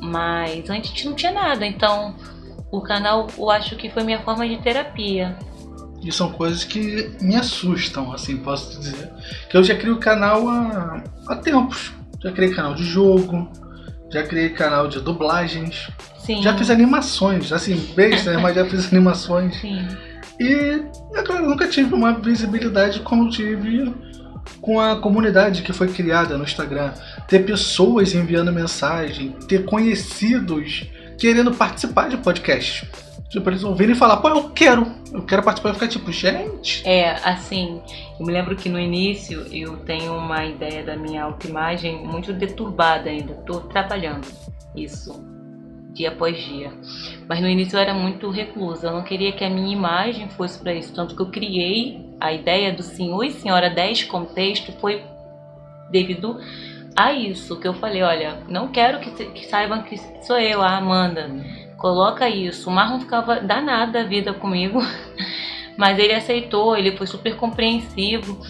mas 0.00 0.70
antes 0.70 0.90
a 0.90 0.94
gente 0.94 1.04
não 1.04 1.14
tinha 1.14 1.30
nada. 1.30 1.66
Então, 1.66 2.14
o 2.72 2.80
canal 2.80 3.26
eu 3.36 3.50
acho 3.50 3.76
que 3.76 3.90
foi 3.90 4.02
minha 4.02 4.20
forma 4.20 4.48
de 4.48 4.56
terapia. 4.62 5.36
E 6.02 6.10
são 6.10 6.32
coisas 6.32 6.64
que 6.64 7.14
me 7.20 7.36
assustam, 7.36 8.14
assim, 8.14 8.38
posso 8.38 8.80
dizer. 8.80 9.12
Que 9.50 9.58
eu 9.58 9.62
já 9.62 9.74
criei 9.74 9.92
o 9.92 10.00
canal 10.00 10.48
há, 10.48 11.04
há 11.28 11.36
tempos. 11.36 11.92
Já 12.22 12.32
criei 12.32 12.54
canal 12.54 12.74
de 12.74 12.82
jogo, 12.82 13.46
já 14.10 14.22
criei 14.22 14.48
canal 14.48 14.88
de 14.88 15.00
dublagens, 15.00 15.90
Sim. 16.24 16.42
já 16.42 16.56
fiz 16.56 16.70
animações, 16.70 17.52
assim, 17.52 17.76
besta, 17.94 18.38
mas 18.38 18.54
já 18.54 18.64
fiz 18.64 18.86
animações. 18.92 19.60
Sim. 19.60 19.86
E, 20.40 20.82
é 21.14 21.22
claro, 21.22 21.44
eu 21.44 21.50
nunca 21.50 21.68
tive 21.68 21.94
uma 21.94 22.12
visibilidade 22.12 23.00
como 23.00 23.28
tive 23.28 23.94
com 24.60 24.80
a 24.80 24.96
comunidade 24.96 25.62
que 25.62 25.72
foi 25.72 25.88
criada 25.88 26.36
no 26.36 26.44
Instagram. 26.44 26.92
Ter 27.28 27.44
pessoas 27.44 28.14
enviando 28.14 28.52
mensagem, 28.52 29.30
ter 29.48 29.64
conhecidos 29.64 30.86
querendo 31.18 31.52
participar 31.54 32.08
de 32.08 32.16
podcast. 32.16 32.90
Tipo, 33.28 33.50
eles 33.50 33.64
ouvirem 33.64 33.94
e 33.94 33.98
falar, 33.98 34.18
pô, 34.18 34.28
eu 34.28 34.50
quero, 34.50 34.86
eu 35.12 35.22
quero 35.22 35.42
participar. 35.42 35.70
Eu 35.70 35.74
ficar 35.74 35.88
tipo, 35.88 36.10
gente, 36.10 36.86
É, 36.86 37.10
assim, 37.28 37.82
eu 38.18 38.24
me 38.24 38.32
lembro 38.32 38.54
que 38.54 38.68
no 38.68 38.78
início 38.78 39.46
eu 39.52 39.76
tenho 39.78 40.16
uma 40.16 40.44
ideia 40.44 40.84
da 40.84 40.96
minha 40.96 41.24
autoimagem 41.24 42.06
muito 42.06 42.32
deturbada 42.32 43.10
ainda. 43.10 43.34
Tô 43.46 43.60
trabalhando 43.60 44.26
isso 44.76 45.33
dia 45.94 46.10
após 46.10 46.36
dia. 46.36 46.72
Mas 47.28 47.40
no 47.40 47.48
início 47.48 47.76
eu 47.76 47.80
era 47.80 47.94
muito 47.94 48.28
reclusa. 48.28 48.88
Eu 48.88 48.92
não 48.92 49.02
queria 49.02 49.32
que 49.32 49.44
a 49.44 49.48
minha 49.48 49.72
imagem 49.72 50.28
fosse 50.28 50.58
para 50.58 50.74
isso. 50.74 50.92
Tanto 50.92 51.16
que 51.16 51.22
eu 51.22 51.30
criei 51.30 52.04
a 52.20 52.32
ideia 52.32 52.72
do 52.72 52.82
Senhor 52.82 53.22
e 53.24 53.30
Senhora 53.30 53.70
10 53.70 54.04
contexto 54.04 54.72
foi 54.72 55.02
devido 55.90 56.38
a 56.96 57.12
isso 57.12 57.58
que 57.58 57.66
eu 57.66 57.74
falei, 57.74 58.02
olha, 58.02 58.42
não 58.48 58.68
quero 58.68 59.00
que, 59.00 59.10
que 59.10 59.46
saibam 59.46 59.82
que 59.82 59.96
sou 60.22 60.38
eu, 60.38 60.60
a 60.60 60.76
Amanda. 60.76 61.30
Coloca 61.76 62.28
isso. 62.28 62.68
O 62.68 62.72
Marlon 62.72 63.00
ficava 63.00 63.40
danado 63.40 63.92
da 63.92 64.02
vida 64.04 64.32
comigo. 64.32 64.80
Mas 65.76 65.98
ele 65.98 66.14
aceitou, 66.14 66.76
ele 66.76 66.96
foi 66.96 67.06
super 67.06 67.36
compreensivo, 67.36 68.40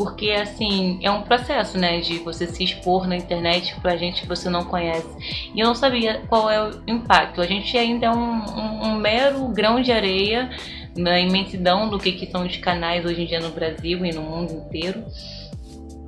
porque 0.00 0.30
assim, 0.30 0.98
é 1.02 1.10
um 1.10 1.20
processo, 1.20 1.76
né, 1.76 2.00
de 2.00 2.20
você 2.20 2.46
se 2.46 2.64
expor 2.64 3.06
na 3.06 3.14
internet 3.14 3.78
pra 3.82 3.98
gente 3.98 4.22
que 4.22 4.26
você 4.26 4.48
não 4.48 4.64
conhece. 4.64 5.06
E 5.54 5.60
eu 5.60 5.66
não 5.66 5.74
sabia 5.74 6.22
qual 6.26 6.50
é 6.50 6.58
o 6.70 6.70
impacto. 6.86 7.42
A 7.42 7.46
gente 7.46 7.76
ainda 7.76 8.06
é 8.06 8.10
um, 8.10 8.32
um- 8.32 8.82
um 8.86 8.94
mero 8.96 9.46
grão 9.48 9.78
de 9.78 9.92
areia 9.92 10.48
na 10.96 11.20
imensidão 11.20 11.90
do 11.90 11.98
que, 11.98 12.12
que 12.12 12.26
são 12.30 12.46
os 12.46 12.56
canais 12.56 13.04
hoje 13.04 13.20
em 13.24 13.26
dia 13.26 13.40
no 13.40 13.50
Brasil 13.50 14.02
e 14.06 14.10
no 14.10 14.22
mundo 14.22 14.54
inteiro. 14.54 15.04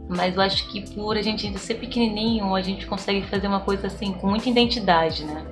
Mas 0.09 0.37
eu 0.37 0.41
acho 0.41 0.67
que 0.71 0.81
por 0.95 1.19
a 1.19 1.21
gente 1.21 1.47
ainda 1.47 1.59
ser 1.59 1.75
pequenininho, 1.75 2.55
a 2.55 2.63
gente 2.63 2.87
consegue 2.87 3.21
fazer 3.27 3.47
uma 3.47 3.61
coisa 3.61 3.89
assim 3.89 4.15
com 4.15 4.27
muita 4.27 4.49
identidade, 4.49 5.23
né? 5.23 5.45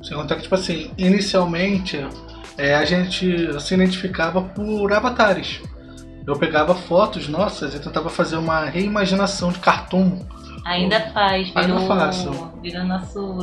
Sem 0.00 0.16
contar 0.16 0.36
que, 0.36 0.42
tipo 0.42 0.54
assim, 0.54 0.92
inicialmente 0.96 2.06
é, 2.56 2.76
a 2.76 2.84
gente 2.84 3.60
se 3.60 3.74
identificava 3.74 4.40
por 4.42 4.92
avatares. 4.92 5.60
Eu 6.26 6.36
pegava 6.38 6.74
fotos 6.74 7.28
nossas 7.28 7.74
e 7.74 7.80
tentava 7.80 8.08
fazer 8.08 8.36
uma 8.36 8.64
reimaginação 8.64 9.52
de 9.52 9.58
cartoon. 9.58 10.20
Ainda 10.64 10.98
faz, 11.10 11.52
Ainda 11.54 11.74
virou, 11.74 11.86
faço. 11.86 12.50
virou 12.62 12.84
nosso, 12.84 13.38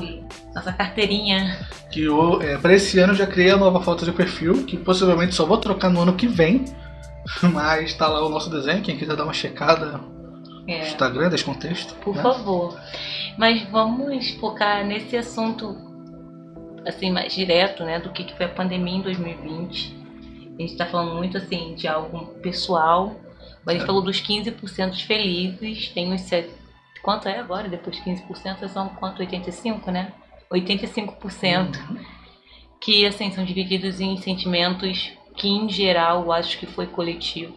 nossa 0.56 0.74
carteirinha. 0.74 1.60
Que 1.92 2.04
eu, 2.06 2.42
é, 2.42 2.58
para 2.58 2.74
esse 2.74 2.98
ano 2.98 3.14
eu 3.14 3.18
já 3.18 3.28
criei 3.28 3.52
a 3.52 3.58
nova 3.58 3.80
foto 3.82 4.04
de 4.04 4.12
perfil, 4.12 4.66
que 4.66 4.76
possivelmente 4.78 5.36
só 5.36 5.46
vou 5.46 5.58
trocar 5.58 5.90
no 5.90 6.02
ano 6.02 6.14
que 6.16 6.28
vem. 6.28 6.66
Mas 7.54 7.94
tá 7.94 8.08
lá 8.08 8.26
o 8.26 8.30
nosso 8.30 8.50
desenho, 8.50 8.82
quem 8.82 8.98
quiser 8.98 9.16
dar 9.16 9.26
uma 9.26 9.34
checada 9.34 10.00
no 10.00 10.64
É, 10.68 10.88
Instagram, 10.88 11.30
Descontexto. 11.30 11.94
por 11.96 12.16
né? 12.16 12.24
favor. 12.24 12.76
Mas 13.38 13.62
vamos 13.70 14.32
focar 14.40 14.84
nesse 14.84 15.16
assunto 15.16 15.78
assim 16.88 17.12
mais 17.12 17.32
direto, 17.34 17.84
né, 17.84 18.00
do 18.00 18.10
que 18.10 18.24
que 18.24 18.36
foi 18.36 18.48
a 18.48 18.50
pandemia 18.50 18.96
em 18.98 19.02
2020. 19.04 20.01
A 20.58 20.62
gente 20.62 20.78
tá 20.78 20.86
falando 20.86 21.16
muito 21.16 21.38
assim 21.38 21.74
de 21.76 21.88
algo 21.88 22.26
pessoal. 22.42 23.16
Mas 23.66 23.68
a 23.68 23.72
gente 23.74 23.84
É. 23.84 23.86
falou 23.86 24.02
dos 24.02 24.22
15% 24.22 25.06
felizes, 25.06 25.90
tem 25.90 26.14
os 26.14 26.22
set... 26.22 26.50
quanto 27.04 27.28
é 27.28 27.40
agora? 27.40 27.68
Depois 27.70 27.96
de 27.96 28.04
15% 28.04 28.68
são 28.68 28.90
quanto 28.90 29.20
85, 29.20 29.92
né? 29.92 30.14
85%. 30.52 31.78
que 32.80 33.06
assim 33.06 33.30
são 33.32 33.44
divididos 33.46 34.00
em 34.00 34.18
sentimentos 34.18 35.12
que 35.38 35.48
em 35.48 35.70
geral 35.70 36.24
eu 36.24 36.32
acho 36.32 36.58
que 36.58 36.66
foi 36.66 36.88
coletivo 36.88 37.56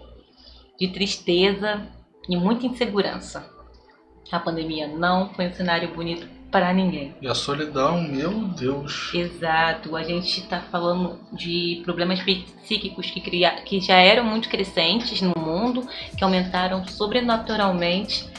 de 0.78 0.88
tristeza 0.88 1.86
e 2.28 2.36
muita 2.36 2.66
insegurança. 2.66 3.50
A 4.30 4.38
pandemia 4.38 4.86
não 4.86 5.32
foi 5.32 5.48
um 5.48 5.52
cenário 5.54 5.94
bonito 5.94 6.26
para 6.54 6.72
ninguém. 6.72 7.12
E 7.20 7.26
a 7.26 7.34
solidão, 7.34 8.00
meu 8.00 8.30
Deus. 8.30 9.10
Exato, 9.12 9.96
a 9.96 10.04
gente 10.04 10.38
está 10.38 10.60
falando 10.60 11.18
de 11.32 11.82
problemas 11.84 12.22
psíquicos 12.22 13.10
que, 13.10 13.20
cria... 13.20 13.50
que 13.64 13.80
já 13.80 13.96
eram 13.96 14.24
muito 14.24 14.48
crescentes 14.48 15.20
no 15.20 15.34
mundo, 15.36 15.84
que 16.16 16.22
aumentaram 16.22 16.86
sobrenaturalmente. 16.86 18.30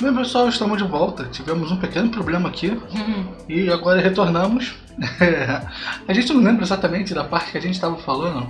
Bem, 0.00 0.14
pessoal, 0.14 0.48
estamos 0.48 0.78
de 0.78 0.84
volta. 0.84 1.24
Tivemos 1.24 1.72
um 1.72 1.76
pequeno 1.76 2.08
problema 2.08 2.48
aqui 2.48 2.80
e 3.50 3.68
agora 3.68 4.00
retornamos. 4.00 4.76
a 6.06 6.12
gente 6.12 6.32
não 6.32 6.40
lembra 6.40 6.62
exatamente 6.62 7.12
da 7.12 7.24
parte 7.24 7.50
que 7.50 7.58
a 7.58 7.60
gente 7.60 7.74
estava 7.74 7.96
falando, 7.96 8.48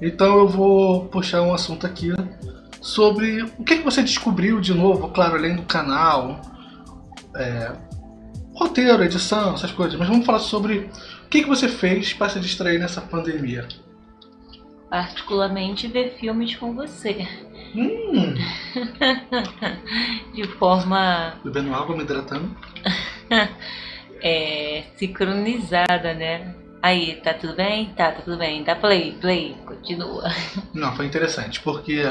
então 0.00 0.38
eu 0.38 0.46
vou 0.46 1.06
puxar 1.06 1.42
um 1.42 1.52
assunto 1.52 1.84
aqui 1.84 2.12
sobre 2.80 3.42
o 3.58 3.64
que, 3.64 3.78
que 3.78 3.84
você 3.84 4.00
descobriu 4.00 4.60
de 4.60 4.72
novo, 4.72 5.08
claro, 5.08 5.34
além 5.34 5.56
do 5.56 5.62
canal, 5.62 6.40
é, 7.38 7.72
roteiro, 8.54 9.02
edição, 9.04 9.54
essas 9.54 9.70
coisas. 9.70 9.98
Mas 9.98 10.08
vamos 10.08 10.26
falar 10.26 10.40
sobre 10.40 10.90
o 11.24 11.28
que, 11.28 11.42
que 11.42 11.48
você 11.48 11.68
fez 11.68 12.12
para 12.12 12.28
se 12.28 12.40
distrair 12.40 12.78
nessa 12.78 13.00
pandemia. 13.00 13.66
Particularmente 14.90 15.86
ver 15.86 16.16
filmes 16.18 16.56
com 16.56 16.74
você. 16.74 17.28
Hum, 17.74 18.34
De 20.34 20.44
forma 20.58 21.34
bebendo 21.44 21.74
água, 21.74 21.94
me 21.94 22.02
hidratando. 22.02 22.56
é, 24.22 24.84
sincronizada, 24.96 26.14
né? 26.14 26.54
Aí, 26.80 27.20
tá 27.24 27.34
tudo 27.34 27.56
bem? 27.56 27.86
Tá, 27.96 28.12
tá 28.12 28.22
tudo 28.22 28.36
bem. 28.36 28.62
Dá 28.62 28.76
play, 28.76 29.16
play, 29.20 29.56
continua. 29.66 30.30
Não, 30.72 30.94
foi 30.94 31.06
interessante, 31.06 31.60
porque 31.60 32.02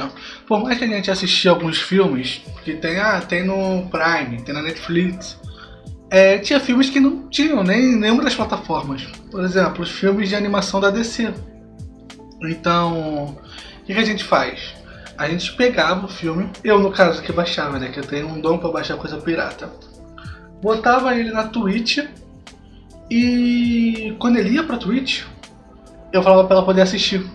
por 0.45 0.62
mais 0.62 0.77
que 0.77 0.83
a 0.83 0.88
gente 0.88 1.09
assistia 1.09 1.51
alguns 1.51 1.79
filmes, 1.79 2.41
que 2.63 2.74
tem, 2.74 3.00
ah, 3.00 3.21
tem 3.21 3.45
no 3.45 3.88
Prime, 3.89 4.41
tem 4.41 4.53
na 4.53 4.62
Netflix, 4.62 5.39
é, 6.09 6.38
tinha 6.38 6.59
filmes 6.59 6.89
que 6.89 7.00
não 7.00 7.27
tinham 7.29 7.63
nem 7.63 7.95
nenhuma 7.95 8.24
das 8.24 8.36
plataformas. 8.36 9.03
Por 9.31 9.43
exemplo, 9.43 9.83
os 9.83 9.91
filmes 9.91 10.29
de 10.29 10.36
animação 10.36 10.79
da 10.79 10.89
DC. 10.89 11.33
Então, 12.43 13.38
o 13.81 13.86
que, 13.86 13.93
que 13.93 14.00
a 14.00 14.05
gente 14.05 14.24
faz? 14.24 14.75
A 15.17 15.27
gente 15.27 15.53
pegava 15.53 16.05
o 16.05 16.09
filme, 16.09 16.50
eu 16.63 16.77
no 16.77 16.91
caso 16.91 17.21
que 17.21 17.31
baixava, 17.31 17.79
né? 17.79 17.89
Que 17.89 18.00
eu 18.00 18.05
tenho 18.05 18.27
um 18.27 18.39
dom 18.39 18.57
pra 18.57 18.69
baixar 18.69 18.97
coisa 18.97 19.17
pirata. 19.17 19.69
Botava 20.62 21.15
ele 21.15 21.31
na 21.31 21.47
Twitch 21.47 22.00
e 23.09 24.15
quando 24.19 24.37
ele 24.37 24.49
ia 24.55 24.63
pra 24.63 24.77
Twitch, 24.77 25.23
eu 26.11 26.21
falava 26.23 26.45
pra 26.45 26.57
ela 26.57 26.65
poder 26.65 26.81
assistir. 26.81 27.25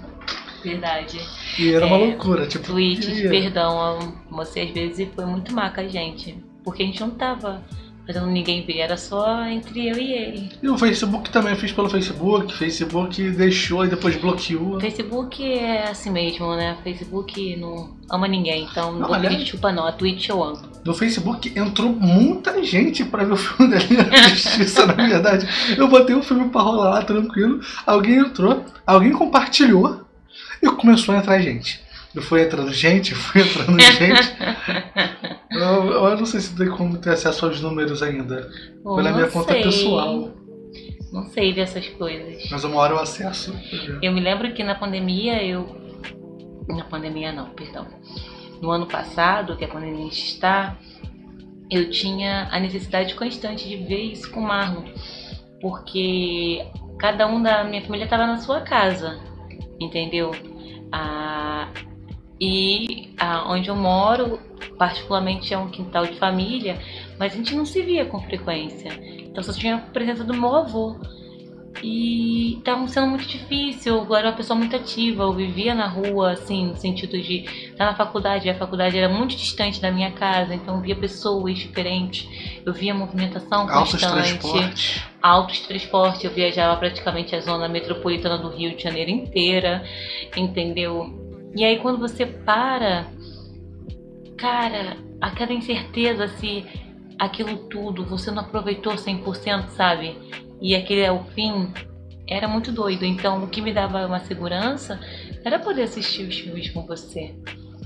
Verdade. 0.62 1.18
E 1.58 1.72
era 1.72 1.86
uma 1.86 1.96
É, 1.96 2.06
loucura, 2.06 2.46
tipo. 2.46 2.64
Twitch, 2.66 3.08
ia. 3.08 3.28
perdão, 3.28 4.14
você 4.30 4.60
às 4.60 4.70
vezes 4.70 5.08
foi 5.14 5.24
muito 5.26 5.52
má 5.54 5.70
com 5.70 5.80
a 5.80 5.88
gente. 5.88 6.36
Porque 6.64 6.82
a 6.82 6.86
gente 6.86 7.00
não 7.00 7.10
tava 7.10 7.60
fazendo 8.06 8.26
ninguém 8.26 8.64
ver, 8.64 8.78
era 8.78 8.96
só 8.96 9.44
entre 9.46 9.88
eu 9.88 9.96
e 9.96 10.12
ele. 10.12 10.50
E 10.62 10.68
o 10.68 10.78
Facebook 10.78 11.30
também 11.30 11.52
eu 11.52 11.58
fiz 11.58 11.72
pelo 11.72 11.88
Facebook, 11.90 12.52
Facebook 12.54 13.30
deixou 13.30 13.84
e 13.84 13.88
depois 13.88 14.14
bloqueou. 14.16 14.80
Facebook 14.80 15.44
é 15.44 15.88
assim 15.90 16.10
mesmo, 16.10 16.54
né? 16.54 16.76
Facebook 16.84 17.56
não 17.56 17.96
ama 18.10 18.28
ninguém, 18.28 18.64
então 18.70 18.92
Não, 18.92 19.00
não 19.08 19.14
aliás- 19.14 19.46
chupa 19.48 19.72
não, 19.72 19.84
a 19.86 19.92
Twitch 19.92 20.28
eu 20.28 20.42
amo. 20.42 20.62
No 20.84 20.94
Facebook 20.94 21.52
entrou 21.56 21.90
muita 21.90 22.62
gente 22.62 23.04
pra 23.04 23.24
ver 23.24 23.32
o 23.32 23.36
filme 23.36 23.72
da 23.72 23.78
Liga 23.78 24.04
da 24.04 24.16
Justiça, 24.28 24.86
na 24.86 24.94
verdade. 24.94 25.46
Eu 25.76 25.88
botei 25.88 26.14
o 26.14 26.22
filme 26.22 26.48
pra 26.48 26.60
rolar 26.60 26.90
lá 26.90 27.02
tranquilo, 27.02 27.60
alguém 27.86 28.16
entrou, 28.16 28.64
alguém 28.86 29.12
compartilhou 29.12 30.04
e 30.60 30.66
começou 30.66 31.14
a 31.14 31.18
entrar 31.18 31.38
gente. 31.40 31.80
Eu 32.14 32.20
fui 32.20 32.42
entrando 32.42 32.72
gente, 32.72 33.14
fui 33.16 33.42
entrando 33.42 33.80
gente. 33.80 34.36
Eu, 35.50 35.92
eu 35.92 36.16
não 36.16 36.26
sei 36.26 36.40
se 36.40 36.56
tem 36.56 36.68
como 36.68 36.98
ter 36.98 37.10
acesso 37.10 37.46
aos 37.46 37.60
números 37.60 38.02
ainda. 38.02 38.50
Bom, 38.82 39.00
na 39.00 39.12
minha 39.12 39.26
não 39.26 39.32
conta 39.32 39.52
sei. 39.52 39.62
pessoal. 39.62 40.30
Não 41.12 41.26
sei 41.26 41.52
dessas 41.52 41.86
coisas. 41.88 42.50
Mas 42.50 42.64
uma 42.64 42.76
hora 42.76 42.94
eu 42.94 42.98
acesso. 42.98 43.54
Eu 44.00 44.12
me 44.12 44.20
lembro 44.20 44.52
que 44.54 44.64
na 44.64 44.74
pandemia 44.74 45.44
eu. 45.44 45.80
Na 46.68 46.84
pandemia 46.84 47.32
não, 47.32 47.50
perdão. 47.50 47.86
No 48.62 48.70
ano 48.70 48.86
passado, 48.86 49.56
que 49.56 49.64
é 49.64 49.66
quando 49.66 49.84
a 49.84 49.92
gente 49.92 50.24
está, 50.24 50.78
eu 51.68 51.90
tinha 51.90 52.48
a 52.52 52.60
necessidade 52.60 53.14
constante 53.16 53.68
de 53.68 53.76
ver 53.76 54.12
isso 54.12 54.30
com 54.30 54.38
o 54.38 54.44
Marlon. 54.44 54.84
Porque 55.60 56.64
cada 56.98 57.26
um 57.26 57.42
da 57.42 57.64
minha 57.64 57.82
família 57.82 58.04
estava 58.04 58.24
na 58.24 58.38
sua 58.38 58.60
casa, 58.60 59.20
entendeu? 59.80 60.30
Ah, 60.92 61.68
e 62.40 63.14
ah, 63.18 63.50
onde 63.52 63.68
eu 63.68 63.74
moro, 63.74 64.38
particularmente 64.78 65.52
é 65.52 65.58
um 65.58 65.68
quintal 65.68 66.06
de 66.06 66.14
família, 66.18 66.78
mas 67.18 67.32
a 67.32 67.36
gente 67.36 67.56
não 67.56 67.66
se 67.66 67.82
via 67.82 68.04
com 68.04 68.20
frequência. 68.20 68.90
Então 69.18 69.42
só 69.42 69.52
tinha 69.52 69.76
a 69.76 69.78
presença 69.78 70.22
do 70.22 70.34
meu 70.34 70.54
avô. 70.54 70.96
E 71.82 72.58
estava 72.58 72.86
sendo 72.86 73.08
muito 73.08 73.26
difícil, 73.26 73.96
eu 73.96 74.14
era 74.14 74.28
uma 74.28 74.36
pessoa 74.36 74.58
muito 74.58 74.76
ativa, 74.76 75.22
eu 75.22 75.32
vivia 75.32 75.74
na 75.74 75.86
rua, 75.86 76.32
assim, 76.32 76.66
no 76.66 76.76
sentido 76.76 77.20
de 77.20 77.44
estar 77.70 77.86
na 77.86 77.94
faculdade, 77.94 78.48
a 78.50 78.54
faculdade 78.54 78.96
era 78.98 79.08
muito 79.08 79.34
distante 79.34 79.80
da 79.80 79.90
minha 79.90 80.10
casa, 80.10 80.54
então 80.54 80.76
eu 80.76 80.80
via 80.80 80.94
pessoas 80.94 81.58
diferentes, 81.58 82.28
eu 82.64 82.72
via 82.72 82.94
movimentação 82.94 83.68
Altos 83.68 83.92
constante, 83.92 84.38
transportes. 84.38 85.02
altos 85.22 85.60
transportes, 85.60 86.24
eu 86.24 86.30
viajava 86.30 86.76
praticamente 86.78 87.34
a 87.34 87.40
zona 87.40 87.68
metropolitana 87.68 88.38
do 88.38 88.48
Rio 88.48 88.76
de 88.76 88.82
Janeiro 88.82 89.10
inteira, 89.10 89.82
entendeu? 90.36 91.12
E 91.56 91.64
aí 91.64 91.78
quando 91.78 91.98
você 91.98 92.26
para, 92.26 93.06
cara, 94.36 94.96
aquela 95.20 95.52
incerteza 95.52 96.28
se 96.28 96.64
aquilo 97.22 97.56
tudo 97.56 98.04
você 98.04 98.30
não 98.30 98.42
aproveitou 98.42 98.94
100%, 98.94 99.68
sabe? 99.68 100.16
E 100.60 100.74
aquele 100.74 101.02
é 101.02 101.12
o 101.12 101.22
fim, 101.34 101.72
era 102.28 102.48
muito 102.48 102.72
doido. 102.72 103.04
Então 103.04 103.44
o 103.44 103.48
que 103.48 103.62
me 103.62 103.72
dava 103.72 104.04
uma 104.06 104.20
segurança 104.20 104.98
era 105.44 105.58
poder 105.58 105.84
assistir 105.84 106.24
os 106.28 106.36
filmes 106.36 106.70
com 106.70 106.84
você. 106.84 107.34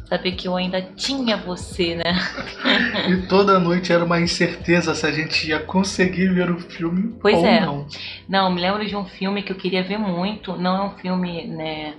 Saber 0.07 0.33
que 0.33 0.47
eu 0.47 0.57
ainda 0.57 0.81
tinha 0.81 1.37
você, 1.37 1.97
né? 1.97 2.05
E 3.11 3.27
toda 3.29 3.59
noite 3.59 3.93
era 3.93 4.05
uma 4.05 4.21
incerteza 4.21 4.95
se 4.95 5.05
a 5.07 5.13
gente 5.13 5.49
ia 5.49 5.61
conseguir 5.61 6.29
ver 6.29 6.51
o 6.51 6.59
filme 6.59 7.17
Pois 7.21 7.37
ou 7.37 7.47
é. 7.47 7.61
não. 7.61 7.87
Não, 8.29 8.51
me 8.51 8.61
lembro 8.61 8.87
de 8.87 8.97
um 8.97 9.05
filme 9.05 9.43
que 9.43 9.53
eu 9.53 9.57
queria 9.57 9.83
ver 9.83 9.99
muito. 9.99 10.57
Não 10.57 10.77
é 10.77 10.83
um 10.87 10.99
filme, 10.99 11.47
né, 11.47 11.95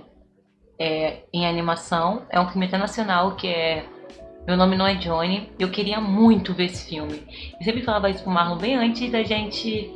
é, 0.78 1.20
em 1.32 1.46
animação. 1.46 2.26
É 2.30 2.40
um 2.40 2.48
filme 2.48 2.66
internacional 2.66 3.36
que 3.36 3.46
é 3.46 3.84
Meu 4.48 4.56
Nome 4.56 4.76
Não 4.78 4.86
é 4.86 4.94
Johnny. 4.94 5.50
Eu 5.58 5.68
queria 5.68 6.00
muito 6.00 6.54
ver 6.54 6.64
esse 6.64 6.88
filme. 6.88 7.22
Eu 7.60 7.64
sempre 7.64 7.82
falava 7.82 8.08
isso 8.08 8.22
pro 8.22 8.32
Marlon 8.32 8.56
bem 8.56 8.76
antes 8.76 9.12
da 9.12 9.22
gente 9.22 9.92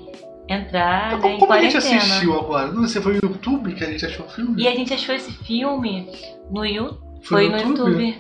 entrar 0.47 1.15
Então, 1.17 1.31
né, 1.31 1.39
como 1.39 1.53
a 1.55 1.63
gente 1.63 1.73
quarentena. 1.73 2.03
assistiu 2.03 2.39
agora? 2.39 2.67
Não, 2.71 2.83
você 2.83 3.01
foi 3.01 3.15
no 3.15 3.21
YouTube 3.23 3.73
que 3.75 3.83
a 3.83 3.87
gente 3.87 4.05
achou 4.05 4.27
o 4.27 4.29
filme? 4.29 4.63
E 4.63 4.69
a 4.69 4.73
gente 4.75 4.93
achou 4.93 5.15
esse 5.15 5.33
filme 5.33 6.07
no 6.51 6.67
YouTube. 6.67 7.01
Foi 7.23 7.49
no 7.49 7.57
YouTube. 7.57 8.15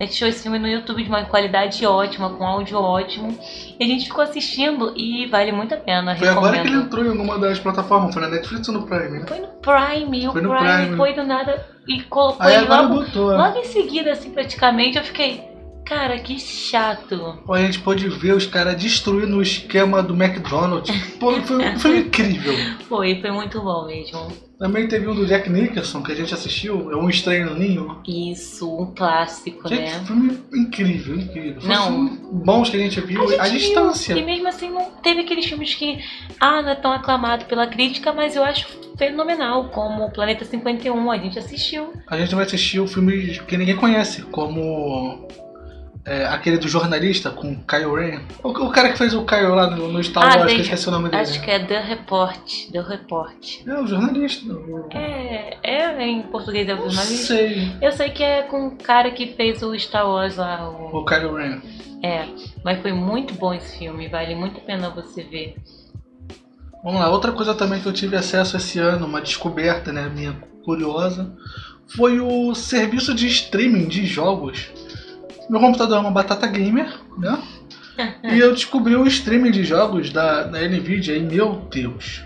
A 0.00 0.04
gente 0.04 0.14
achou 0.14 0.28
esse 0.28 0.42
filme 0.42 0.58
no 0.58 0.66
YouTube 0.68 1.02
de 1.02 1.08
uma 1.10 1.24
qualidade 1.26 1.84
ótima, 1.84 2.30
com 2.30 2.46
áudio 2.46 2.78
ótimo. 2.78 3.38
E 3.78 3.84
a 3.84 3.86
gente 3.86 4.06
ficou 4.06 4.24
assistindo 4.24 4.94
e 4.96 5.26
vale 5.26 5.52
muito 5.52 5.74
a 5.74 5.76
pena. 5.76 6.16
Foi 6.16 6.28
agora 6.28 6.52
que 6.52 6.58
ele 6.60 6.68
recomendo. 6.68 6.86
entrou 6.86 7.04
em 7.04 7.08
alguma 7.10 7.38
das 7.38 7.58
plataformas, 7.58 8.14
foi 8.14 8.22
na 8.22 8.28
Netflix 8.30 8.66
ou 8.68 8.74
no 8.74 8.86
Prime, 8.86 9.18
né? 9.18 9.26
Foi 9.28 9.40
no 9.40 9.48
Prime, 9.48 10.28
o 10.28 10.32
Foi 10.32 10.40
no 10.40 10.48
Prime, 10.48 10.66
Prime. 10.82 10.96
foi 10.96 11.12
do 11.12 11.24
nada 11.24 11.62
e 11.86 12.00
colocou 12.04 12.46
Aí 12.46 12.54
ele 12.56 12.66
logo, 12.68 12.94
botou. 12.94 13.36
logo 13.36 13.58
em 13.58 13.64
seguida, 13.64 14.12
assim, 14.12 14.30
praticamente, 14.30 14.96
eu 14.96 15.04
fiquei, 15.04 15.57
cara, 15.88 16.18
que 16.18 16.38
chato. 16.38 17.38
Ó, 17.46 17.54
A 17.54 17.62
gente 17.62 17.78
pôde 17.80 18.08
ver 18.08 18.34
os 18.34 18.46
caras 18.46 18.76
destruindo 18.76 19.38
o 19.38 19.42
esquema 19.42 20.02
do 20.02 20.14
McDonald's. 20.14 20.94
Pô, 21.18 21.32
foi, 21.42 21.76
foi 21.78 21.98
incrível. 22.00 22.52
Foi, 22.88 23.20
foi 23.20 23.30
muito 23.30 23.60
bom 23.60 23.86
mesmo. 23.86 24.48
Também 24.58 24.88
teve 24.88 25.06
um 25.06 25.14
do 25.14 25.24
Jack 25.24 25.48
Nicholson 25.48 26.02
que 26.02 26.10
a 26.10 26.14
gente 26.16 26.34
assistiu, 26.34 26.90
é 26.90 26.96
Um 26.96 27.08
Estranho 27.08 27.50
no 27.50 27.54
Ninho. 27.56 28.02
Isso, 28.06 28.68
um 28.68 28.92
clássico, 28.92 29.68
Gente, 29.68 29.82
né? 29.82 30.04
filme 30.04 30.36
incrível, 30.52 31.14
incrível. 31.14 31.60
Foi 31.60 31.70
Não. 31.70 31.84
filme 31.86 32.18
bons 32.44 32.68
que 32.68 32.76
a 32.76 32.80
gente 32.80 33.00
viu 33.00 33.22
A 33.38 33.44
à 33.44 33.48
distância. 33.48 34.14
E 34.14 34.24
mesmo 34.24 34.48
assim, 34.48 34.68
não 34.68 34.90
teve 35.00 35.20
aqueles 35.20 35.46
filmes 35.46 35.74
que, 35.74 35.98
ah, 36.40 36.60
não 36.60 36.70
é 36.70 36.74
tão 36.74 36.92
aclamado 36.92 37.44
pela 37.44 37.68
crítica, 37.68 38.12
mas 38.12 38.34
eu 38.34 38.42
acho 38.42 38.66
fenomenal, 38.98 39.68
como 39.68 40.10
Planeta 40.10 40.44
51, 40.44 41.08
a 41.08 41.18
gente 41.18 41.38
assistiu. 41.38 41.92
A 42.08 42.18
gente 42.18 42.34
vai 42.34 42.44
assistir 42.44 42.80
o 42.80 42.88
filme 42.88 43.38
que 43.46 43.56
ninguém 43.56 43.76
conhece, 43.76 44.22
como 44.22 45.28
é, 46.08 46.26
aquele 46.26 46.58
do 46.58 46.66
jornalista 46.68 47.30
com 47.30 47.52
o 47.52 47.56
Kyle 47.64 47.94
Ren. 47.94 48.20
O, 48.42 48.48
o 48.48 48.70
cara 48.70 48.90
que 48.90 48.98
fez 48.98 49.12
o 49.14 49.24
Kyle 49.24 49.48
lá 49.48 49.70
no, 49.70 49.92
no 49.92 50.02
Star 50.02 50.24
Ah, 50.24 50.26
Wars, 50.26 50.36
que 50.36 50.42
eu 50.42 50.46
tem- 50.48 50.60
esqueci 50.60 50.88
o 50.88 50.90
nome 50.90 51.08
dele. 51.10 51.22
Acho 51.22 51.40
que 51.42 51.50
é 51.50 51.58
The 51.58 51.80
Report, 51.80 52.70
The 52.72 52.80
Report. 52.80 53.46
É, 53.66 53.74
o 53.80 53.86
jornalista. 53.86 54.52
o- 54.52 54.88
É, 54.92 55.58
é 55.62 56.06
em 56.06 56.22
português 56.22 56.68
é 56.68 56.74
o 56.74 56.78
jornalista. 56.78 57.26
sei. 57.26 57.72
Eu 57.82 57.92
sei 57.92 58.10
que 58.10 58.22
é 58.22 58.42
com 58.42 58.68
o 58.68 58.76
cara 58.76 59.10
que 59.10 59.28
fez 59.34 59.62
o 59.62 59.78
Star 59.78 60.08
Wars 60.08 60.36
lá, 60.36 60.68
o... 60.70 60.98
O 60.98 61.04
Kylo 61.04 61.36
Ren. 61.36 61.60
É, 62.02 62.26
mas 62.64 62.80
foi 62.80 62.92
muito 62.92 63.34
bom 63.34 63.52
esse 63.52 63.76
filme, 63.78 64.08
vale 64.08 64.34
muito 64.34 64.58
a 64.58 64.60
pena 64.60 64.88
você 64.90 65.22
ver. 65.24 65.56
Vamos 66.84 67.00
lá, 67.00 67.10
outra 67.10 67.32
coisa 67.32 67.54
também 67.54 67.80
que 67.80 67.86
eu 67.86 67.92
tive 67.92 68.16
acesso 68.16 68.56
esse 68.56 68.78
ano, 68.78 69.04
uma 69.06 69.20
descoberta, 69.20 69.92
né, 69.92 70.08
minha 70.08 70.32
curiosa, 70.64 71.34
foi 71.96 72.20
o 72.20 72.54
serviço 72.54 73.14
de 73.14 73.26
streaming 73.26 73.88
de 73.88 74.06
jogos. 74.06 74.70
Meu 75.48 75.60
computador 75.60 75.96
é 75.96 76.00
uma 76.00 76.10
batata 76.10 76.46
gamer, 76.46 76.92
né? 77.16 77.42
E 78.22 78.38
eu 78.38 78.52
descobri 78.52 78.94
o 78.94 79.06
streaming 79.06 79.50
de 79.50 79.64
jogos 79.64 80.12
da, 80.12 80.44
da 80.44 80.60
Nvidia 80.68 81.16
e 81.16 81.20
meu 81.20 81.54
Deus, 81.70 82.22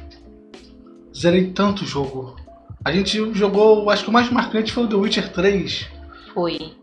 zerei 1.17 1.51
tanto 1.51 1.87
jogo. 1.87 2.37
A 2.85 2.93
gente 2.93 3.33
jogou, 3.35 3.89
acho 3.91 4.05
que 4.05 4.11
o 4.11 4.13
mais 4.13 4.29
marcante 4.31 4.73
foi 4.73 4.85
o 4.85 4.89
The 4.89 4.97
Witcher 4.97 5.33
3, 5.33 5.89
Foi. 6.35 6.75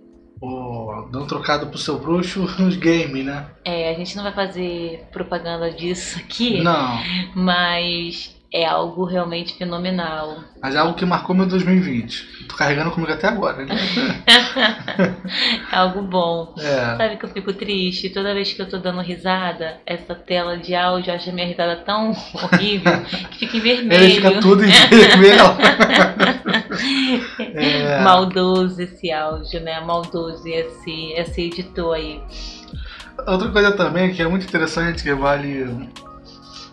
o, 0.41 1.07
dando 1.11 1.27
trocado 1.27 1.67
pro 1.67 1.77
seu 1.77 1.99
bruxo 1.99 2.39
nos 2.57 2.77
games, 2.77 3.25
né? 3.25 3.47
É, 3.65 3.91
a 3.91 3.93
gente 3.93 4.15
não 4.15 4.23
vai 4.23 4.33
fazer 4.33 5.05
propaganda 5.11 5.69
disso 5.69 6.17
aqui, 6.17 6.61
Não, 6.63 6.99
mas 7.35 8.35
é 8.51 8.65
algo 8.65 9.05
realmente 9.05 9.53
fenomenal. 9.55 10.39
Mas 10.61 10.73
é 10.73 10.79
algo 10.79 10.95
que 10.95 11.05
marcou 11.05 11.35
meu 11.35 11.45
2020. 11.45 12.47
Tô 12.47 12.55
carregando 12.55 12.89
comigo 12.89 13.13
até 13.13 13.27
agora, 13.27 13.63
né? 13.63 13.75
é 15.71 15.75
algo 15.75 16.01
bom. 16.01 16.55
É. 16.57 16.97
Sabe 16.97 17.17
que 17.17 17.25
eu 17.25 17.29
fico 17.29 17.53
triste 17.53 18.09
toda 18.09 18.33
vez 18.33 18.51
que 18.51 18.61
eu 18.61 18.67
tô 18.67 18.79
dando 18.79 19.01
risada, 19.01 19.77
essa 19.85 20.15
tela 20.15 20.57
de 20.57 20.73
áudio 20.73 21.13
acha 21.13 21.31
minha 21.31 21.45
risada 21.45 21.75
tão 21.77 22.11
horrível 22.33 22.99
que 23.31 23.39
fica 23.39 23.57
em 23.57 23.61
vermelho. 23.61 24.03
Ele 24.03 24.15
fica 24.15 24.39
tudo 24.41 24.65
em 24.65 24.69
vermelho. 24.69 25.43
é. 27.53 28.01
Maldoso 28.01 28.81
esse 28.81 29.11
áudio, 29.11 29.61
né? 29.61 29.79
Maldoso 29.79 30.47
esse, 30.47 31.13
esse 31.13 31.41
editor 31.41 31.93
aí. 31.93 32.19
Outra 33.27 33.49
coisa 33.49 33.71
também 33.73 34.11
que 34.11 34.23
é 34.23 34.27
muito 34.27 34.45
interessante, 34.47 35.03
que 35.03 35.13
vale 35.13 35.87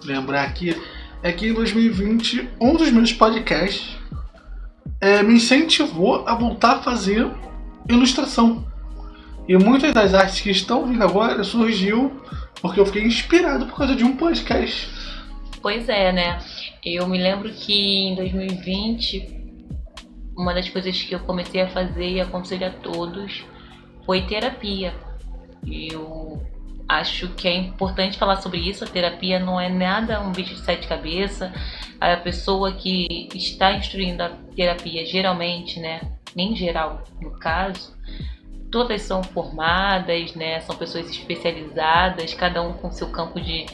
lembrar 0.06 0.44
aqui, 0.44 0.74
é 1.22 1.32
que 1.32 1.48
em 1.48 1.54
2020 1.54 2.50
um 2.60 2.74
dos 2.74 2.90
meus 2.90 3.12
podcasts 3.12 3.96
é, 5.00 5.22
me 5.22 5.34
incentivou 5.34 6.26
a 6.26 6.34
voltar 6.34 6.76
a 6.76 6.82
fazer 6.82 7.30
ilustração. 7.88 8.66
E 9.48 9.56
muitas 9.56 9.94
das 9.94 10.12
artes 10.14 10.40
que 10.40 10.50
estão 10.50 10.86
vindo 10.86 11.02
agora 11.02 11.44
surgiu 11.44 12.20
porque 12.60 12.80
eu 12.80 12.86
fiquei 12.86 13.04
inspirado 13.04 13.66
por 13.66 13.76
causa 13.76 13.94
de 13.94 14.04
um 14.04 14.16
podcast. 14.16 14.88
Pois 15.62 15.88
é, 15.88 16.12
né? 16.12 16.38
Eu 16.84 17.06
me 17.06 17.18
lembro 17.18 17.50
que 17.50 18.08
em 18.08 18.14
2020 18.14 19.36
uma 20.36 20.52
das 20.52 20.68
coisas 20.68 21.00
que 21.02 21.14
eu 21.14 21.20
comecei 21.20 21.62
a 21.62 21.68
fazer 21.68 22.10
e 22.10 22.20
aconselho 22.20 22.66
a 22.66 22.70
todos 22.70 23.44
foi 24.04 24.22
terapia. 24.22 24.94
Eu 25.66 26.42
acho 26.88 27.28
que 27.30 27.48
é 27.48 27.54
importante 27.54 28.18
falar 28.18 28.36
sobre 28.36 28.58
isso. 28.58 28.84
A 28.84 28.86
terapia 28.86 29.38
não 29.38 29.60
é 29.60 29.68
nada 29.68 30.20
um 30.20 30.32
bicho 30.32 30.54
de 30.54 30.60
sete 30.60 30.86
cabeças. 30.86 31.50
A 32.00 32.16
pessoa 32.16 32.72
que 32.72 33.28
está 33.34 33.72
instruindo 33.72 34.22
a 34.22 34.30
terapia, 34.54 35.04
geralmente, 35.04 35.80
né, 35.80 36.00
em 36.36 36.54
geral, 36.54 37.02
no 37.20 37.30
caso, 37.38 37.96
todas 38.70 39.02
são 39.02 39.22
formadas, 39.22 40.34
né, 40.34 40.60
são 40.60 40.76
pessoas 40.76 41.08
especializadas, 41.08 42.34
cada 42.34 42.62
um 42.62 42.74
com 42.74 42.90
seu 42.90 43.08
campo 43.10 43.40
de, 43.40 43.64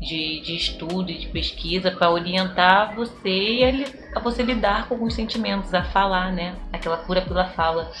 de, 0.00 0.40
de 0.40 0.56
estudo 0.56 1.10
e 1.10 1.18
de 1.18 1.28
pesquisa 1.28 1.90
para 1.90 2.10
orientar 2.10 2.94
você 2.96 3.28
e 3.28 3.64
a, 3.64 4.18
a 4.18 4.20
você 4.20 4.42
lidar 4.42 4.88
com 4.88 4.94
alguns 4.94 5.14
sentimentos, 5.14 5.72
a 5.72 5.84
falar, 5.84 6.32
né, 6.32 6.56
aquela 6.72 6.96
cura 6.96 7.22
pela 7.22 7.46
fala. 7.46 7.92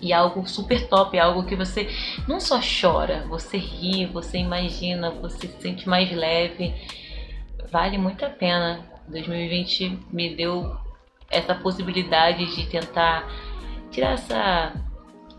E 0.00 0.12
algo 0.12 0.46
super 0.46 0.88
top, 0.88 1.16
é 1.16 1.20
algo 1.20 1.44
que 1.44 1.56
você 1.56 1.88
não 2.26 2.38
só 2.40 2.60
chora, 2.60 3.24
você 3.28 3.56
ri, 3.56 4.06
você 4.06 4.38
imagina, 4.38 5.10
você 5.10 5.48
se 5.48 5.60
sente 5.60 5.88
mais 5.88 6.10
leve. 6.10 6.74
Vale 7.70 7.98
muito 7.98 8.24
a 8.24 8.30
pena. 8.30 8.86
2020 9.08 9.98
me 10.12 10.34
deu 10.34 10.76
essa 11.30 11.54
possibilidade 11.54 12.54
de 12.54 12.66
tentar 12.66 13.28
tirar 13.90 14.12
essa 14.12 14.72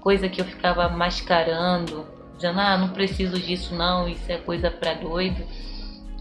coisa 0.01 0.29
que 0.29 0.41
eu 0.41 0.45
ficava 0.45 0.89
mascarando, 0.89 2.07
dizendo, 2.35 2.59
ah, 2.59 2.77
não 2.77 2.89
preciso 2.89 3.39
disso 3.39 3.75
não, 3.75 4.07
isso 4.07 4.31
é 4.31 4.37
coisa 4.37 4.71
para 4.71 4.93
doido. 4.93 5.43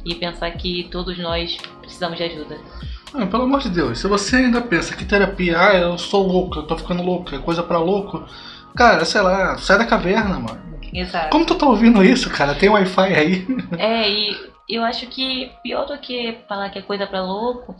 E 0.04 0.14
pensar 0.14 0.50
que 0.52 0.88
todos 0.90 1.18
nós 1.18 1.56
precisamos 1.80 2.16
de 2.16 2.24
ajuda. 2.24 2.58
Ah, 3.14 3.26
pelo 3.26 3.44
amor 3.44 3.60
de 3.60 3.70
Deus, 3.70 3.98
se 3.98 4.06
você 4.06 4.36
ainda 4.36 4.60
pensa 4.60 4.94
que 4.94 5.04
terapia, 5.04 5.58
ah, 5.58 5.74
eu 5.74 5.98
sou 5.98 6.26
louco, 6.26 6.58
eu 6.58 6.62
tô 6.64 6.76
ficando 6.76 7.02
louco, 7.02 7.34
é 7.34 7.38
coisa 7.38 7.62
pra 7.62 7.78
louco, 7.78 8.24
cara, 8.76 9.04
sei 9.04 9.20
lá, 9.20 9.56
sai 9.58 9.78
da 9.78 9.86
caverna, 9.86 10.38
mano. 10.38 10.68
Exato. 10.92 11.30
Como 11.30 11.44
tu 11.44 11.54
tá 11.54 11.66
ouvindo 11.66 12.02
isso, 12.02 12.30
cara? 12.30 12.54
Tem 12.54 12.68
Wi-Fi 12.68 13.14
aí? 13.14 13.46
É, 13.78 14.10
e 14.10 14.36
eu 14.68 14.82
acho 14.82 15.06
que 15.06 15.50
pior 15.62 15.86
do 15.86 15.96
que 15.98 16.38
falar 16.48 16.70
que 16.70 16.78
é 16.78 16.82
coisa 16.82 17.06
pra 17.06 17.22
louco 17.22 17.74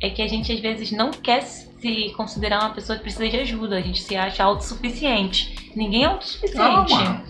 é 0.00 0.10
que 0.10 0.20
a 0.22 0.28
gente 0.28 0.52
às 0.52 0.60
vezes 0.60 0.92
não 0.92 1.10
quer 1.10 1.42
se 1.42 2.12
considerar 2.16 2.60
uma 2.60 2.70
pessoa 2.74 2.96
que 2.96 3.02
precisa 3.02 3.28
de 3.28 3.36
ajuda, 3.38 3.76
a 3.76 3.80
gente 3.80 4.02
se 4.02 4.16
acha 4.16 4.44
autossuficiente. 4.44 5.72
Ninguém 5.74 6.04
é 6.04 6.06
autossuficiente. 6.06 6.58
Não, 6.58 6.88
mano. 6.88 7.24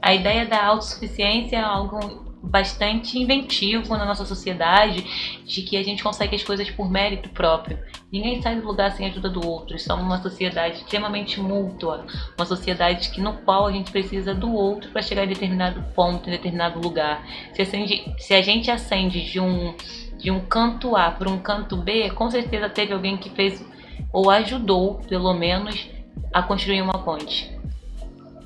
A 0.00 0.14
ideia 0.14 0.46
da 0.46 0.64
autossuficiência 0.64 1.56
é 1.56 1.62
algo 1.62 2.23
bastante 2.44 3.18
inventivo 3.18 3.96
na 3.96 4.04
nossa 4.04 4.24
sociedade, 4.24 5.04
de 5.44 5.62
que 5.62 5.76
a 5.76 5.82
gente 5.82 6.02
consegue 6.02 6.36
as 6.36 6.42
coisas 6.42 6.70
por 6.70 6.90
mérito 6.90 7.28
próprio. 7.30 7.78
Ninguém 8.12 8.40
sai 8.40 8.60
do 8.60 8.66
lugar 8.66 8.92
sem 8.92 9.06
a 9.06 9.10
ajuda 9.10 9.28
do 9.28 9.46
outro. 9.46 9.78
Somos 9.78 10.04
uma 10.04 10.22
sociedade 10.22 10.76
extremamente 10.76 11.40
mútua, 11.40 12.06
uma 12.36 12.46
sociedade 12.46 13.10
que 13.10 13.20
no 13.20 13.32
qual 13.38 13.66
a 13.66 13.72
gente 13.72 13.90
precisa 13.90 14.34
do 14.34 14.52
outro 14.52 14.90
para 14.90 15.02
chegar 15.02 15.24
em 15.24 15.28
determinado 15.28 15.82
ponto, 15.94 16.28
em 16.28 16.32
determinado 16.32 16.78
lugar. 16.80 17.26
Se, 17.54 17.62
acende, 17.62 18.14
se 18.18 18.34
a 18.34 18.42
gente 18.42 18.70
acende 18.70 19.24
de 19.24 19.40
um 19.40 19.74
de 20.16 20.30
um 20.30 20.40
canto 20.40 20.96
A 20.96 21.10
para 21.10 21.28
um 21.28 21.38
canto 21.38 21.76
B, 21.76 22.08
com 22.10 22.30
certeza 22.30 22.70
teve 22.70 22.94
alguém 22.94 23.16
que 23.16 23.28
fez 23.28 23.62
ou 24.10 24.30
ajudou, 24.30 24.94
pelo 25.08 25.34
menos, 25.34 25.86
a 26.32 26.42
construir 26.42 26.80
uma 26.80 26.98
ponte. 27.04 27.54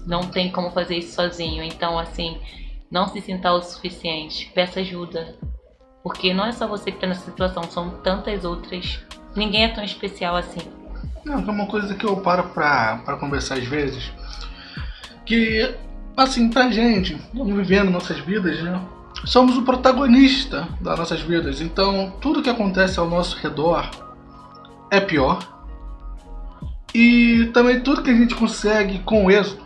Não 0.07 0.23
tem 0.23 0.51
como 0.51 0.71
fazer 0.71 0.97
isso 0.97 1.15
sozinho. 1.15 1.63
Então, 1.63 1.99
assim, 1.99 2.39
não 2.91 3.09
se 3.09 3.21
sinta 3.21 3.53
o 3.53 3.63
suficiente. 3.63 4.51
Peça 4.55 4.81
ajuda. 4.81 5.37
Porque 6.03 6.33
não 6.33 6.47
é 6.47 6.53
só 6.53 6.67
você 6.67 6.91
que 6.91 6.97
está 6.97 7.07
nessa 7.07 7.25
situação, 7.25 7.65
são 7.65 7.91
tantas 8.03 8.45
outras. 8.45 9.01
Ninguém 9.37 9.65
é 9.65 9.69
tão 9.69 9.85
especial 9.85 10.37
assim. 10.37 10.61
Não, 11.25 11.35
é 11.35 11.51
uma 11.51 11.67
coisa 11.67 11.95
que 11.95 12.07
eu 12.07 12.17
paro 12.17 12.45
pra, 12.51 13.03
pra 13.05 13.17
conversar 13.17 13.59
às 13.59 13.65
vezes. 13.65 14.11
Que, 15.27 15.75
assim, 16.17 16.49
pra 16.49 16.71
gente, 16.71 17.21
vivendo 17.35 17.91
nossas 17.91 18.19
vidas, 18.21 18.63
né? 18.63 18.81
Somos 19.25 19.57
o 19.57 19.63
protagonista 19.63 20.69
das 20.81 20.99
nossas 20.99 21.21
vidas. 21.21 21.61
Então, 21.61 22.13
tudo 22.21 22.43
que 22.43 22.49
acontece 22.49 22.99
ao 22.99 23.09
nosso 23.09 23.37
redor 23.37 23.91
é 24.91 25.01
pior. 25.01 25.39
E 26.95 27.51
também 27.53 27.81
tudo 27.81 28.03
que 28.03 28.11
a 28.11 28.15
gente 28.15 28.35
consegue 28.35 29.01
com 29.01 29.31
êxito 29.31 29.63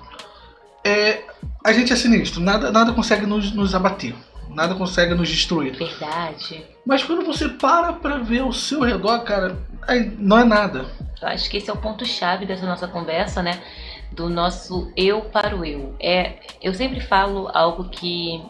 é. 0.84 1.24
A 1.64 1.72
gente 1.72 1.92
é 1.92 1.96
sinistro, 1.96 2.40
nada, 2.40 2.72
nada 2.72 2.92
consegue 2.92 3.24
nos, 3.24 3.52
nos 3.52 3.74
abater, 3.74 4.14
nada 4.48 4.74
consegue 4.74 5.14
nos 5.14 5.28
destruir. 5.28 5.76
Verdade. 5.76 6.64
Mas 6.84 7.04
quando 7.04 7.24
você 7.24 7.48
para 7.48 7.92
pra 7.92 8.18
ver 8.18 8.40
ao 8.40 8.52
seu 8.52 8.80
redor, 8.80 9.20
cara, 9.20 9.56
aí 9.82 10.12
não 10.18 10.38
é 10.38 10.44
nada. 10.44 10.86
Eu 11.20 11.28
acho 11.28 11.48
que 11.48 11.56
esse 11.56 11.70
é 11.70 11.72
o 11.72 11.76
ponto-chave 11.76 12.46
dessa 12.46 12.66
nossa 12.66 12.88
conversa, 12.88 13.42
né? 13.42 13.62
Do 14.10 14.28
nosso 14.28 14.92
eu 14.96 15.20
para 15.20 15.56
o 15.56 15.64
eu. 15.64 15.94
É, 16.00 16.40
eu 16.60 16.74
sempre 16.74 17.00
falo 17.00 17.48
algo 17.54 17.88
que 17.88 18.42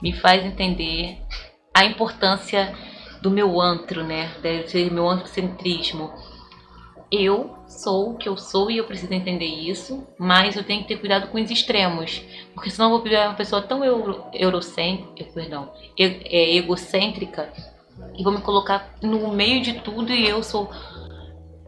me 0.00 0.12
faz 0.12 0.44
entender 0.44 1.18
a 1.74 1.84
importância 1.84 2.72
do 3.20 3.30
meu 3.30 3.60
antro, 3.60 4.04
né? 4.04 4.30
Deve 4.40 4.68
ser 4.68 4.92
meu 4.92 5.08
antrocentrismo. 5.08 6.12
Eu 7.10 7.56
sou 7.68 8.10
o 8.10 8.16
que 8.16 8.28
eu 8.28 8.36
sou 8.36 8.70
e 8.70 8.78
eu 8.78 8.84
preciso 8.84 9.12
entender 9.12 9.46
isso, 9.46 10.06
mas 10.18 10.56
eu 10.56 10.64
tenho 10.64 10.82
que 10.82 10.88
ter 10.88 10.98
cuidado 10.98 11.28
com 11.28 11.40
os 11.40 11.50
extremos, 11.50 12.22
porque 12.52 12.70
senão 12.70 12.88
eu 12.88 12.96
vou 12.96 13.02
virar 13.02 13.28
uma 13.28 13.36
pessoa 13.36 13.62
tão 13.62 13.84
euro, 13.84 14.24
eurocêntrica, 14.32 15.32
perdão, 15.32 15.70
é, 15.98 16.56
egocêntrica 16.56 17.52
e 18.16 18.24
vou 18.24 18.32
me 18.32 18.40
colocar 18.40 18.94
no 19.02 19.32
meio 19.32 19.62
de 19.62 19.74
tudo 19.74 20.12
e 20.12 20.28
eu 20.28 20.42
sou 20.42 20.70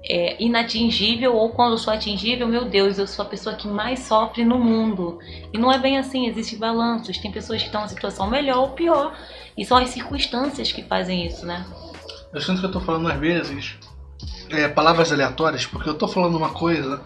é, 0.08 0.42
inatingível 0.42 1.34
ou 1.34 1.50
quando 1.50 1.72
eu 1.72 1.78
sou 1.78 1.92
atingível, 1.92 2.48
meu 2.48 2.64
Deus, 2.64 2.98
eu 2.98 3.06
sou 3.06 3.24
a 3.24 3.28
pessoa 3.28 3.54
que 3.54 3.68
mais 3.68 4.00
sofre 4.00 4.44
no 4.44 4.58
mundo. 4.58 5.18
E 5.52 5.58
não 5.58 5.70
é 5.70 5.78
bem 5.78 5.98
assim, 5.98 6.26
existem 6.26 6.58
balanços, 6.58 7.18
tem 7.18 7.30
pessoas 7.30 7.60
que 7.60 7.66
estão 7.66 7.84
em 7.84 7.88
situação 7.88 8.28
melhor 8.28 8.58
ou 8.58 8.68
pior, 8.70 9.16
e 9.56 9.64
são 9.64 9.76
as 9.76 9.90
circunstâncias 9.90 10.72
que 10.72 10.82
fazem 10.82 11.26
isso, 11.26 11.44
né? 11.44 11.64
Eu 12.32 12.40
sinto 12.40 12.60
que 12.60 12.66
eu 12.66 12.72
tô 12.72 12.80
falando 12.80 13.08
às 13.08 13.18
vezes 13.18 13.78
é, 14.50 14.68
palavras 14.68 15.12
aleatórias, 15.12 15.66
porque 15.66 15.88
eu 15.88 15.94
tô 15.94 16.08
falando 16.08 16.36
uma 16.36 16.50
coisa 16.50 17.00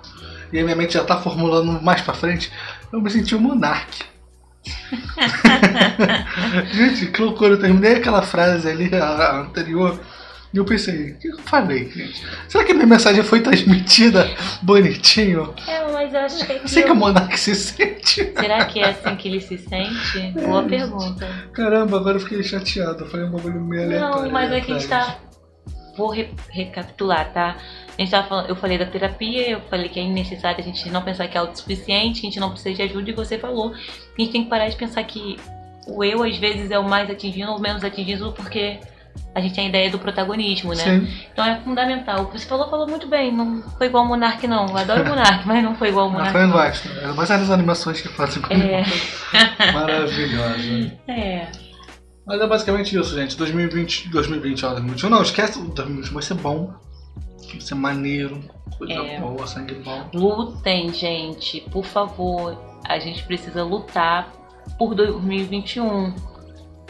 e 0.53 0.59
a 0.59 0.65
minha 0.65 0.77
mente 0.77 0.95
já 0.95 1.05
tá 1.05 1.19
formulando 1.19 1.83
mais 1.83 2.01
pra 2.01 2.15
frente. 2.15 2.51
Eu 2.93 3.01
me 3.01 3.11
senti 3.11 3.35
um 3.35 3.41
monarque. 3.41 4.05
gente, 6.73 7.07
que 7.07 7.21
loucura, 7.21 7.55
eu 7.55 7.61
terminei 7.61 7.97
aquela 7.97 8.23
frase 8.23 8.69
ali, 8.69 8.95
a, 8.95 9.05
a 9.05 9.41
anterior, 9.41 9.99
e 10.53 10.59
eu 10.59 10.67
pensei, 10.67 11.13
o 11.13 11.19
que 11.19 11.29
eu 11.29 11.39
falei, 11.39 11.91
gente? 11.91 12.23
Será 12.47 12.63
que 12.63 12.75
minha 12.75 12.87
mensagem 12.87 13.25
foi 13.25 13.41
transmitida 13.41 14.31
bonitinho? 14.61 15.55
É, 15.67 15.91
mas 15.91 16.13
eu 16.13 16.21
acho 16.21 16.47
que 16.47 16.53
Eu 16.53 16.69
sei 16.69 16.83
que 16.83 16.91
o 16.91 16.95
monarque 16.95 17.41
se 17.41 17.55
sente. 17.55 18.31
Será 18.39 18.67
que 18.67 18.81
é 18.81 18.91
assim 18.91 19.17
que 19.17 19.29
ele 19.29 19.41
se 19.41 19.57
sente? 19.57 20.33
Boa 20.33 20.63
pergunta. 20.65 21.27
Caramba, 21.55 21.97
agora 21.97 22.17
eu 22.17 22.21
fiquei 22.21 22.43
chateado, 22.43 23.05
eu 23.05 23.09
falei 23.09 23.25
um 23.25 23.31
bagulho 23.31 23.63
meio 23.63 23.85
aleatório. 23.85 24.25
Não, 24.25 24.31
mas 24.31 24.53
é 24.53 24.61
que 24.61 24.73
a 24.73 24.79
gente 24.79 24.89
tá. 24.89 25.17
Vou 25.97 26.09
re- 26.11 26.31
recapitular, 26.51 27.31
tá? 27.33 27.57
A 27.97 28.01
gente 28.01 28.11
tava 28.11 28.27
falando, 28.27 28.49
eu 28.49 28.57
falei 28.57 28.79
da 28.79 28.87
terapia, 28.87 29.51
eu 29.51 29.61
falei 29.69 29.89
que 29.89 30.01
é 30.01 30.05
necessário 30.05 30.59
a 30.61 30.63
gente 30.63 30.89
não 30.91 31.03
pensar 31.03 31.29
que 31.29 31.37
é 31.37 31.41
autossuficiente, 31.41 32.21
a 32.21 32.23
gente 32.23 32.41
não 32.41 32.51
precisa 32.51 32.75
de 32.75 32.83
ajuda, 32.83 33.11
e 33.11 33.13
você 33.13 33.39
falou 33.39 33.71
que 33.73 33.79
a 34.19 34.23
gente 34.23 34.33
tem 34.33 34.45
que 34.45 34.49
parar 34.51 34.69
de 34.69 34.77
pensar 34.77 35.05
que 35.05 35.37
o 35.87 36.03
eu 36.03 36.23
às 36.23 36.37
vezes 36.39 36.71
é 36.71 36.79
o 36.79 36.89
mais 36.89 37.11
atingido 37.11 37.51
ou 37.51 37.59
menos 37.61 37.85
atingido 37.85 38.33
porque 38.33 38.79
a 39.35 39.41
gente 39.43 39.55
tem 39.55 39.67
a 39.67 39.69
ideia 39.69 39.91
do 39.91 39.99
protagonismo, 39.99 40.71
né? 40.71 40.77
Sim. 40.85 41.09
Então 41.31 41.45
é 41.45 41.61
fundamental. 41.61 42.23
O 42.23 42.27
que 42.29 42.39
você 42.41 42.47
falou, 42.47 42.71
falou 42.71 42.89
muito 42.89 43.07
bem. 43.07 43.31
Não 43.31 43.63
foi 43.77 43.89
igual 43.89 44.05
o 44.05 44.09
Monark, 44.09 44.47
não. 44.47 44.67
Eu 44.69 44.77
adoro 44.79 45.03
o 45.03 45.09
Monark, 45.09 45.45
mas 45.49 45.63
não 45.63 45.75
foi 45.75 45.89
igual 45.89 46.07
o 46.07 46.09
Ah, 46.09 46.13
Monark. 46.13 46.33
foi 46.33 46.47
gosto. 46.47 46.89
É 46.89 47.07
mais 47.09 47.31
as 47.31 47.51
animações 47.51 48.01
que 48.01 48.09
fazem 48.09 48.41
comigo. 48.43 48.67
É, 48.67 48.83
Maravilhosa. 49.73 50.93
é. 51.09 51.47
Mas 52.27 52.41
é 52.41 52.47
basicamente 52.47 52.97
isso, 52.97 53.15
gente. 53.15 53.37
2020, 53.37 54.09
2020, 54.09 54.65
ó, 54.67 54.71
2021 54.71 55.11
não, 55.11 55.23
esquece. 55.23 55.61
2021 55.61 56.15
vai 56.15 56.23
ser 56.23 56.35
bom. 56.35 56.73
Vai 57.51 57.61
ser 57.61 57.75
maneiro. 57.75 58.41
Coisa 58.79 58.95
É. 58.95 59.21
boa, 59.21 59.47
sangue 59.47 59.75
bom. 59.75 60.09
Lutem, 60.15 60.93
gente, 60.93 61.61
por 61.71 61.85
favor. 61.85 62.57
A 62.89 62.99
gente 62.99 63.23
precisa 63.25 63.63
lutar 63.65 64.33
por 64.79 64.95
2021. 64.95 66.15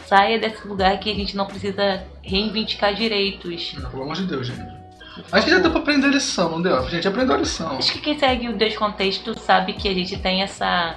Saia 0.05 0.37
desse 0.39 0.67
lugar 0.67 0.99
que 0.99 1.09
a 1.11 1.15
gente 1.15 1.35
não 1.35 1.45
precisa 1.45 2.03
reivindicar 2.21 2.93
direitos. 2.93 3.73
Não, 3.79 3.89
Pelo 3.89 4.03
amor 4.03 4.15
de 4.15 4.25
Deus, 4.25 4.47
gente. 4.47 4.73
Acho 5.31 5.45
que 5.45 5.51
já 5.51 5.59
deu 5.59 5.69
pra 5.71 5.79
aprender 5.79 6.07
a 6.07 6.09
lição, 6.09 6.49
não 6.49 6.61
deu? 6.61 6.75
A 6.77 6.89
gente 6.89 7.07
aprendeu 7.07 7.35
a 7.35 7.37
lição. 7.37 7.77
Acho 7.77 7.93
que 7.93 8.01
quem 8.01 8.17
segue 8.17 8.49
o 8.49 8.57
Descontexto 8.57 9.37
sabe 9.39 9.73
que 9.73 9.87
a 9.87 9.93
gente 9.93 10.17
tem 10.17 10.41
essa 10.41 10.95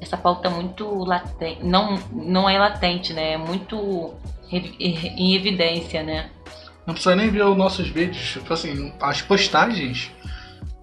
essa 0.00 0.16
pauta 0.16 0.48
muito 0.48 1.04
latente, 1.04 1.62
não 1.64 1.98
não 2.12 2.48
é 2.48 2.58
latente, 2.58 3.12
né? 3.12 3.32
É 3.32 3.38
muito 3.38 4.14
em 4.50 5.34
evidência, 5.34 6.02
né? 6.02 6.30
Não 6.86 6.94
precisa 6.94 7.14
nem 7.14 7.30
ver 7.30 7.44
os 7.44 7.56
nossos 7.56 7.88
vídeos, 7.88 8.32
tipo 8.32 8.52
assim, 8.52 8.92
as 9.00 9.22
postagens 9.22 10.10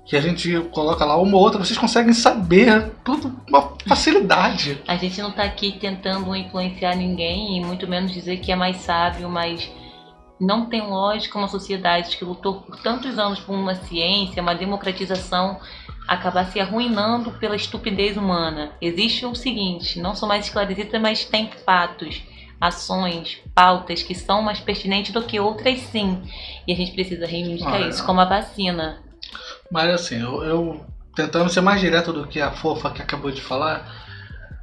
que 0.05 0.15
a 0.15 0.21
gente 0.21 0.57
coloca 0.71 1.03
lá 1.03 1.17
uma 1.17 1.35
ou 1.35 1.43
outra, 1.43 1.59
vocês 1.59 1.77
conseguem 1.77 2.13
saber 2.13 2.93
tudo 3.03 3.29
com 3.29 3.49
uma 3.49 3.73
facilidade. 3.85 4.81
A 4.87 4.95
gente 4.95 5.21
não 5.21 5.31
tá 5.31 5.43
aqui 5.43 5.73
tentando 5.73 6.33
influenciar 6.33 6.95
ninguém 6.95 7.57
e 7.57 7.65
muito 7.65 7.85
menos 7.87 8.13
dizer 8.13 8.37
que 8.37 8.49
é 8.49 8.55
mais 8.55 8.77
sábio, 8.77 9.29
mas 9.29 9.69
não 10.39 10.67
tem 10.67 10.81
lógica 10.81 11.37
uma 11.37 11.49
sociedade 11.49 12.15
que 12.15 12.23
lutou 12.23 12.61
por 12.61 12.77
tantos 12.77 13.19
anos 13.19 13.39
por 13.41 13.53
uma 13.53 13.75
ciência, 13.75 14.41
uma 14.41 14.55
democratização, 14.55 15.59
acabar 16.07 16.45
se 16.45 16.59
arruinando 16.59 17.31
pela 17.31 17.55
estupidez 17.55 18.15
humana. 18.15 18.71
Existe 18.81 19.25
o 19.25 19.35
seguinte, 19.35 19.99
não 19.99 20.15
sou 20.15 20.27
mais 20.27 20.45
esclarecida, 20.45 20.99
mas 20.99 21.25
tem 21.25 21.51
fatos, 21.65 22.23
ações, 22.59 23.39
pautas 23.53 24.01
que 24.01 24.15
são 24.15 24.41
mais 24.41 24.59
pertinentes 24.59 25.11
do 25.11 25.21
que 25.21 25.39
outras 25.39 25.79
sim. 25.79 26.21
E 26.67 26.71
a 26.71 26.75
gente 26.75 26.93
precisa 26.93 27.25
reivindicar 27.25 27.75
Ah, 27.75 27.87
isso, 27.87 28.05
como 28.05 28.21
a 28.21 28.25
vacina. 28.25 29.03
Mas 29.71 29.93
assim, 29.93 30.21
eu, 30.21 30.43
eu 30.43 30.85
tentando 31.15 31.49
ser 31.49 31.61
mais 31.61 31.81
direto 31.81 32.13
do 32.13 32.27
que 32.27 32.39
a 32.39 32.51
fofa 32.51 32.91
que 32.91 33.01
acabou 33.01 33.31
de 33.31 33.41
falar, 33.41 33.91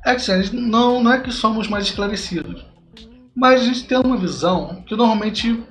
é 0.05 0.11
que 0.11 0.17
assim, 0.17 0.33
a 0.33 0.43
gente 0.43 0.57
não, 0.57 1.03
não 1.03 1.13
é 1.13 1.21
que 1.21 1.31
somos 1.31 1.69
mais 1.69 1.85
esclarecidos, 1.85 2.65
mas 3.37 3.61
a 3.61 3.65
gente 3.65 3.85
tem 3.85 3.99
uma 3.99 4.17
visão 4.17 4.83
que 4.87 4.97
normalmente 4.97 5.63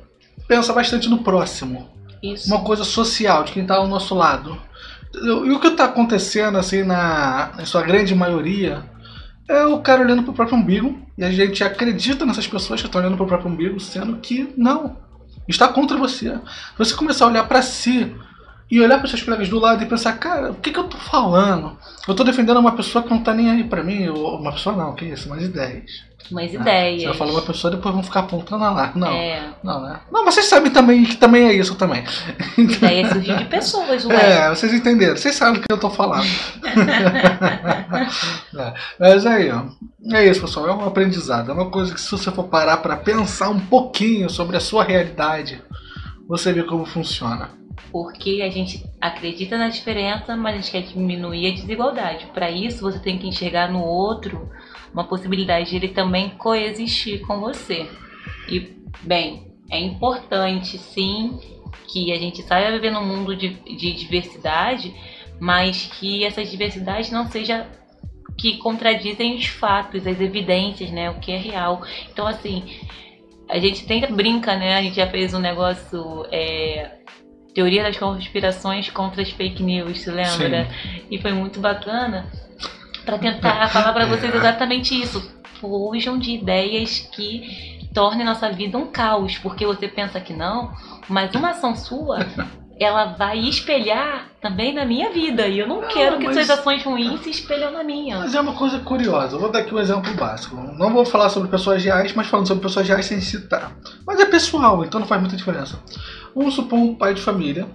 pensa 0.47 0.73
bastante 0.73 1.09
no 1.09 1.19
próximo. 1.19 1.91
Isso. 2.21 2.47
uma 2.47 2.63
coisa 2.63 2.86
social 2.86 3.43
de 3.43 3.51
quem 3.51 3.63
está 3.63 3.75
ao 3.75 3.88
nosso 3.88 4.15
lado. 4.15 4.57
E 5.13 5.52
o 5.52 5.60
que 5.60 5.67
está 5.67 5.86
acontecendo, 5.86 6.58
assim, 6.58 6.84
na, 6.84 7.52
na 7.56 7.65
sua 7.65 7.84
grande 7.84 8.15
maioria, 8.15 8.84
é 9.47 9.65
o 9.65 9.80
cara 9.80 10.02
olhando 10.02 10.23
pro 10.23 10.34
próprio 10.34 10.58
umbigo, 10.58 10.99
e 11.17 11.23
a 11.23 11.32
gente 11.32 11.63
acredita 11.63 12.26
nessas 12.26 12.47
pessoas 12.47 12.82
que 12.82 12.88
estão 12.88 13.02
olhando 13.02 13.17
pro 13.17 13.28
próprio 13.28 13.52
umbigo, 13.52 13.80
sendo 13.80 14.17
que 14.17 14.52
não. 14.58 14.97
Está 15.47 15.67
contra 15.67 15.97
você. 15.97 16.39
Você 16.78 16.95
começar 16.95 17.26
a 17.26 17.28
olhar 17.28 17.47
para 17.47 17.62
si 17.62 18.15
e 18.71 18.82
olhar 18.82 18.97
para 18.97 19.08
seus 19.08 19.21
colegas 19.21 19.49
do 19.49 19.60
lado 19.60 19.84
e 19.84 19.86
pensar, 19.86 20.13
cara, 20.13 20.52
o 20.52 20.56
que, 20.56 20.71
que 20.71 20.80
eu 20.80 20.86
tô 20.86 20.97
falando? 20.97 21.78
Eu 22.08 22.15
tô 22.15 22.23
defendendo 22.23 22.60
uma 22.60 22.76
pessoa 22.76 23.04
que 23.04 23.10
não 23.10 23.21
tá 23.21 23.34
nem 23.34 23.52
aí 23.52 23.63
pra 23.63 23.84
mim, 23.84 24.08
ou 24.08 24.39
uma 24.39 24.52
pessoa 24.52 24.76
não, 24.76 24.95
que 24.95 25.06
isso, 25.06 25.28
umas 25.28 25.43
ideias. 25.43 25.91
Umas 26.31 26.51
Ah, 26.51 26.55
ideias. 26.55 27.03
Eu 27.03 27.13
falar 27.13 27.31
uma 27.31 27.41
pessoa, 27.41 27.71
depois 27.75 27.93
vão 27.93 28.03
ficar 28.03 28.21
apontando 28.21 28.63
lá. 28.63 28.91
Não, 28.95 29.12
É, 29.12 29.49
não, 29.63 29.81
né? 29.81 29.99
Não, 30.12 30.23
mas 30.25 30.33
vocês 30.36 30.47
sabem 30.47 30.71
também 30.71 31.03
que 31.03 31.17
também 31.17 31.47
é 31.47 31.53
isso 31.53 31.75
também. 31.75 32.03
ideias 32.57 33.09
surgem 33.13 33.38
de 33.38 33.45
pessoas, 33.45 34.05
ué. 34.05 34.15
É, 34.45 34.49
vocês 34.49 34.73
entenderam, 34.73 35.15
vocês 35.17 35.36
sabem 35.36 35.55
do 35.55 35.62
que 35.67 35.71
eu 35.73 35.79
tô 35.79 35.89
falando. 35.89 36.25
É, 38.55 38.73
mas 38.99 39.25
aí, 39.25 39.49
ó. 39.51 39.63
É 40.15 40.25
isso, 40.25 40.41
pessoal. 40.41 40.67
É 40.67 40.73
um 40.73 40.86
aprendizado. 40.86 41.49
É 41.49 41.53
uma 41.53 41.69
coisa 41.69 41.93
que 41.93 41.99
se 42.01 42.12
você 42.12 42.31
for 42.31 42.43
parar 42.45 42.77
pra 42.77 42.95
pensar 42.97 43.49
um 43.49 43.59
pouquinho 43.59 44.29
sobre 44.29 44.57
a 44.57 44.59
sua 44.59 44.83
realidade, 44.83 45.62
você 46.27 46.51
vê 46.53 46.63
como 46.63 46.86
funciona. 46.86 47.49
Porque 47.91 48.41
a 48.43 48.49
gente 48.51 48.83
acredita 48.99 49.57
na 49.57 49.69
diferença, 49.69 50.36
mas 50.36 50.53
a 50.53 50.57
gente 50.57 50.71
quer 50.71 50.81
diminuir 50.81 51.47
a 51.51 51.55
desigualdade. 51.55 52.27
Para 52.33 52.49
isso, 52.51 52.81
você 52.81 52.99
tem 52.99 53.17
que 53.17 53.27
enxergar 53.27 53.71
no 53.71 53.83
outro 53.83 54.49
uma 54.93 55.03
possibilidade 55.03 55.71
de 55.71 55.75
ele 55.77 55.88
também 55.89 56.29
coexistir 56.32 57.21
com 57.25 57.39
você. 57.39 57.89
E, 58.47 58.71
bem, 59.01 59.47
é 59.69 59.79
importante 59.79 60.77
sim 60.77 61.39
que 61.88 62.12
a 62.12 62.17
gente 62.17 62.43
saiba 62.43 62.71
viver 62.71 62.91
num 62.91 63.06
mundo 63.06 63.36
de, 63.36 63.49
de 63.49 63.93
diversidade, 63.93 64.93
mas 65.39 65.89
que 65.99 66.23
essa 66.23 66.43
diversidade 66.43 67.12
não 67.12 67.27
seja 67.27 67.67
que 68.38 68.58
contradizem 68.58 69.36
os 69.36 69.45
fatos, 69.45 70.08
as 70.08 70.19
evidências, 70.19 70.89
né, 70.91 71.10
o 71.10 71.19
que 71.19 71.32
é 71.32 71.38
real. 71.38 71.84
Então, 72.12 72.25
assim, 72.25 72.63
a 73.49 73.60
gente 73.60 73.86
tenta 73.86 74.08
brinca, 74.08 74.56
né? 74.56 74.75
A 74.75 74.82
gente 74.82 74.95
já 74.95 75.08
fez 75.08 75.34
um 75.34 75.39
negócio 75.39 76.25
é, 76.32 76.97
teoria 77.53 77.84
das 77.84 77.97
conspirações 77.97 78.89
contra 78.89 79.21
as 79.21 79.29
fake 79.29 79.62
news, 79.62 79.99
se 79.99 80.10
lembra? 80.10 80.67
E 81.10 81.19
foi 81.19 81.32
muito 81.34 81.60
bacana 81.60 82.27
para 83.05 83.17
tentar 83.17 83.69
falar 83.71 83.93
para 83.93 84.05
vocês 84.05 84.33
exatamente 84.33 84.99
isso. 84.99 85.21
Fujam 85.59 86.17
de 86.19 86.31
ideias 86.31 86.99
que 87.13 87.79
tornem 87.93 88.25
nossa 88.25 88.51
vida 88.51 88.77
um 88.77 88.87
caos, 88.87 89.37
porque 89.37 89.65
você 89.65 89.87
pensa 89.87 90.19
que 90.19 90.33
não, 90.33 90.71
mas 91.07 91.33
uma 91.35 91.51
ação 91.51 91.75
sua 91.75 92.19
ela 92.79 93.05
vai 93.13 93.37
espelhar 93.39 94.29
também 94.41 94.73
na 94.73 94.83
minha 94.83 95.09
vida. 95.11 95.47
E 95.47 95.59
eu 95.59 95.67
não 95.67 95.81
Não, 95.81 95.87
quero 95.87 96.17
que 96.17 96.25
mas- 96.25 96.35
suas 96.35 96.49
ações 96.49 96.83
ruins 96.83 97.21
se 97.21 97.29
espelham 97.29 97.71
na 97.71 97.83
minha. 97.83 98.17
Mas 98.19 98.33
é 98.35 98.41
uma 98.41 98.53
coisa 98.53 98.79
curiosa. 98.79 99.35
Eu 99.35 99.39
vou 99.39 99.49
dar 99.51 99.59
aqui 99.59 99.73
um 99.73 99.79
exemplo 99.79 100.11
básico. 100.15 100.55
Não 100.55 100.91
vou 100.91 101.05
falar 101.05 101.29
sobre 101.29 101.49
pessoas 101.49 101.81
reais, 101.83 102.13
mas 102.13 102.27
falando 102.27 102.47
sobre 102.47 102.63
pessoas 102.63 102.87
reais 102.87 103.05
sem 103.05 103.21
citar. 103.21 103.71
Mas 104.05 104.19
é 104.19 104.25
pessoal, 104.25 104.83
então 104.83 104.99
não 104.99 105.07
faz 105.07 105.21
muita 105.21 105.37
diferença. 105.37 105.79
Vamos 106.35 106.55
supor 106.55 106.77
um 106.79 106.95
pai 106.95 107.13
de 107.13 107.21
família 107.21 107.67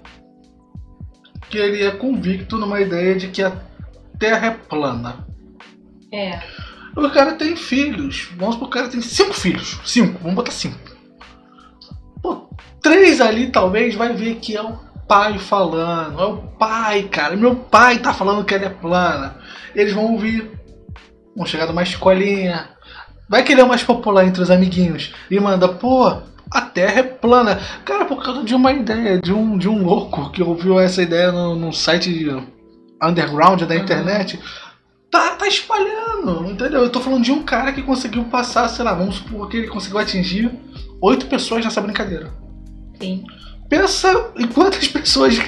que 1.48 1.56
ele 1.56 1.82
é 1.82 1.90
convicto 1.92 2.58
numa 2.58 2.80
ideia 2.80 3.14
de 3.14 3.28
que 3.28 3.42
a 3.42 3.52
Terra 4.18 4.46
é 4.48 4.50
plana. 4.50 5.26
É. 6.12 6.40
O 6.96 7.08
cara 7.10 7.34
tem 7.34 7.54
filhos. 7.54 8.28
Vamos 8.36 8.54
supor 8.54 8.68
que 8.68 8.76
o 8.76 8.80
cara 8.80 8.90
tem 8.90 9.00
cinco 9.00 9.34
filhos. 9.34 9.78
Cinco, 9.84 10.18
vamos 10.20 10.34
botar 10.34 10.50
cinco. 10.50 10.78
Pô, 12.20 12.50
três 12.82 13.20
ali 13.20 13.50
talvez 13.50 13.94
vai 13.94 14.12
ver 14.14 14.36
que 14.36 14.56
é 14.56 14.62
o 14.62 14.76
pai 15.06 15.38
falando. 15.38 16.20
É 16.20 16.24
o 16.24 16.36
pai, 16.58 17.04
cara. 17.04 17.36
Meu 17.36 17.54
pai 17.54 17.98
tá 17.98 18.12
falando 18.12 18.44
que 18.44 18.54
ela 18.54 18.66
é 18.66 18.70
plana. 18.70 19.36
Eles 19.74 19.92
vão 19.92 20.12
ouvir. 20.12 20.50
Vão 21.36 21.46
chegar 21.46 21.66
numa 21.66 21.82
escolinha. 21.82 22.70
Vai 23.28 23.44
que 23.44 23.52
ele 23.52 23.60
é 23.60 23.64
o 23.64 23.68
mais 23.68 23.84
popular 23.84 24.26
entre 24.26 24.42
os 24.42 24.50
amiguinhos. 24.50 25.14
E 25.30 25.38
manda, 25.38 25.68
pô, 25.68 26.06
a 26.50 26.60
Terra 26.62 27.00
é 27.00 27.02
plana. 27.02 27.60
Cara, 27.84 28.06
por 28.06 28.22
causa 28.22 28.42
de 28.42 28.54
uma 28.54 28.72
ideia, 28.72 29.20
de 29.20 29.32
um, 29.32 29.56
de 29.56 29.68
um 29.68 29.84
louco 29.84 30.30
que 30.30 30.42
ouviu 30.42 30.80
essa 30.80 31.02
ideia 31.02 31.30
no, 31.30 31.54
num 31.54 31.72
site 31.72 32.10
underground 33.02 33.62
da 33.62 33.74
Uhum. 33.74 33.80
internet. 33.80 34.38
Tá, 35.10 35.30
tá 35.36 35.46
espalhando, 35.48 36.44
entendeu? 36.50 36.82
Eu 36.82 36.90
tô 36.90 37.00
falando 37.00 37.24
de 37.24 37.32
um 37.32 37.42
cara 37.42 37.72
que 37.72 37.82
conseguiu 37.82 38.24
passar, 38.24 38.68
sei 38.68 38.84
lá, 38.84 38.92
vamos 38.92 39.16
supor 39.16 39.48
que 39.48 39.56
ele 39.56 39.68
conseguiu 39.68 39.98
atingir 39.98 40.50
oito 41.00 41.26
pessoas 41.26 41.64
nessa 41.64 41.80
brincadeira. 41.80 42.30
Sim. 43.00 43.24
Pensa 43.68 44.32
em 44.36 44.46
quantas 44.48 44.86
pessoas 44.88 45.38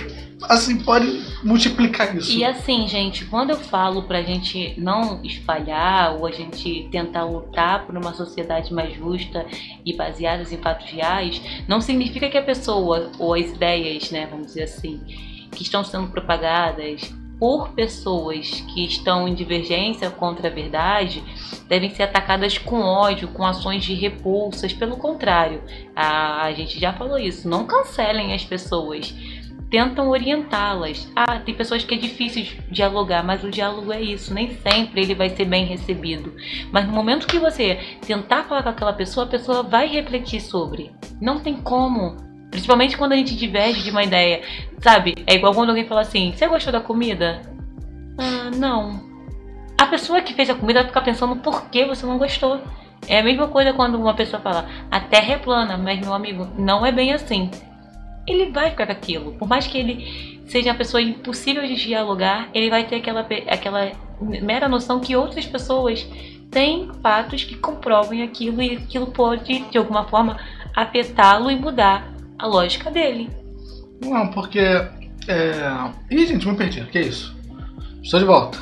assim 0.49 0.79
podem 0.79 1.23
multiplicar 1.45 2.17
isso. 2.17 2.33
E 2.33 2.43
assim, 2.43 2.89
gente, 2.89 3.27
quando 3.27 3.51
eu 3.51 3.57
falo 3.59 4.05
pra 4.05 4.23
gente 4.23 4.75
não 4.79 5.23
espalhar 5.23 6.15
ou 6.17 6.27
a 6.27 6.31
gente 6.33 6.89
tentar 6.91 7.25
lutar 7.25 7.85
por 7.87 7.95
uma 7.97 8.15
sociedade 8.15 8.73
mais 8.73 8.95
justa 8.95 9.45
e 9.85 9.95
baseada 9.95 10.43
em 10.43 10.57
fatos 10.57 10.91
reais, 10.91 11.43
não 11.69 11.81
significa 11.83 12.31
que 12.31 12.39
a 12.39 12.43
pessoa 12.43 13.11
ou 13.19 13.35
as 13.35 13.47
ideias, 13.51 14.11
né, 14.11 14.27
vamos 14.31 14.47
dizer 14.49 14.63
assim, 14.63 15.01
que 15.53 15.63
estão 15.63 15.85
sendo 15.85 16.09
propagadas 16.09 17.13
por 17.41 17.71
pessoas 17.71 18.61
que 18.73 18.85
estão 18.85 19.27
em 19.27 19.35
divergência 19.35 20.11
contra 20.11 20.49
a 20.49 20.53
verdade 20.53 21.25
devem 21.67 21.89
ser 21.89 22.03
atacadas 22.03 22.59
com 22.59 22.83
ódio, 22.83 23.29
com 23.29 23.45
ações 23.45 23.83
de 23.83 23.95
repulsas. 23.95 24.75
Pelo 24.75 24.99
contrário, 24.99 25.63
a, 25.97 26.45
a 26.45 26.53
gente 26.53 26.79
já 26.79 26.93
falou 26.93 27.19
isso. 27.19 27.49
Não 27.49 27.67
cancelem 27.67 28.35
as 28.35 28.45
pessoas 28.45 29.15
tentam 29.71 30.09
orientá-las. 30.09 31.09
Ah, 31.15 31.39
tem 31.39 31.55
pessoas 31.55 31.85
que 31.85 31.95
é 31.95 31.99
difícil 31.99 32.45
dialogar, 32.69 33.23
mas 33.23 33.45
o 33.45 33.51
diálogo 33.51 33.93
é 33.93 34.03
isso, 34.03 34.35
nem 34.35 34.57
sempre 34.57 35.01
ele 35.01 35.15
vai 35.15 35.31
ser 35.31 35.45
bem 35.45 35.65
recebido. 35.65 36.35
Mas 36.73 36.87
no 36.87 36.93
momento 36.93 37.27
que 37.27 37.39
você 37.39 37.79
tentar 38.05 38.45
falar 38.45 38.65
com 38.65 38.69
aquela 38.69 38.93
pessoa, 38.93 39.25
a 39.25 39.29
pessoa 39.31 39.63
vai 39.63 39.87
refletir 39.87 40.41
sobre. 40.41 40.91
Não 41.21 41.39
tem 41.39 41.55
como. 41.55 42.17
Principalmente 42.51 42.97
quando 42.97 43.13
a 43.13 43.17
gente 43.17 43.37
diverge 43.37 43.83
de 43.83 43.91
uma 43.91 44.03
ideia. 44.03 44.43
Sabe? 44.81 45.15
É 45.27 45.35
igual 45.35 45.55
quando 45.55 45.71
alguém 45.71 45.87
fala 45.87 46.01
assim: 46.01 46.33
Você 46.35 46.47
gostou 46.47 46.73
da 46.73 46.81
comida? 46.81 47.43
Ah, 48.19 48.51
não. 48.57 49.09
A 49.79 49.87
pessoa 49.87 50.21
que 50.21 50.35
fez 50.35 50.51
a 50.51 50.55
comida 50.55 50.81
vai 50.81 50.89
ficar 50.89 51.03
pensando 51.03 51.37
por 51.37 51.71
que 51.71 51.85
você 51.85 52.05
não 52.05 52.19
gostou. 52.19 52.61
É 53.09 53.21
a 53.21 53.25
mesma 53.25 53.49
coisa 53.49 53.73
quando 53.73 53.95
uma 53.97 54.15
pessoa 54.15 54.43
fala: 54.43 54.69
A 54.91 55.01
terra 55.01 55.35
é 55.35 55.39
plana, 55.39 55.77
mas 55.77 56.01
meu 56.01 56.13
amigo, 56.13 56.49
não 56.59 56.85
é 56.85 56.93
bem 56.93 57.13
assim 57.13 57.51
ele 58.27 58.51
vai 58.51 58.71
ficar 58.71 58.87
com 58.87 58.93
aquilo. 58.93 59.33
Por 59.33 59.49
mais 59.49 59.67
que 59.67 59.79
ele 59.79 60.41
seja 60.47 60.71
uma 60.71 60.77
pessoa 60.77 61.03
impossível 61.03 61.67
de 61.67 61.75
dialogar, 61.77 62.49
ele 62.55 62.71
vai 62.71 62.85
ter 62.85 62.97
aquela, 62.97 63.27
aquela 63.49 63.93
mera 64.21 64.69
noção 64.69 65.01
que 65.01 65.17
outras 65.17 65.47
pessoas 65.47 66.07
tem 66.51 66.91
fatos 67.03 67.45
que 67.45 67.57
comprovem 67.57 68.23
aquilo 68.23 68.61
e 68.61 68.77
aquilo 68.77 69.09
pode, 69.09 69.61
de 69.71 69.79
alguma 69.79 70.05
forma, 70.05 70.39
afetá-lo 70.75 71.51
e 71.51 71.57
mudar 71.57 72.09
a 72.41 72.47
lógica 72.47 72.91
dele. 72.91 73.31
Não, 74.03 74.29
porque. 74.29 74.59
É... 74.59 75.91
Ih, 76.11 76.27
gente, 76.27 76.49
me 76.49 76.57
perdi. 76.57 76.83
Que 76.87 77.01
isso? 77.01 77.37
Estou 78.03 78.19
de 78.19 78.27
volta. 78.27 78.59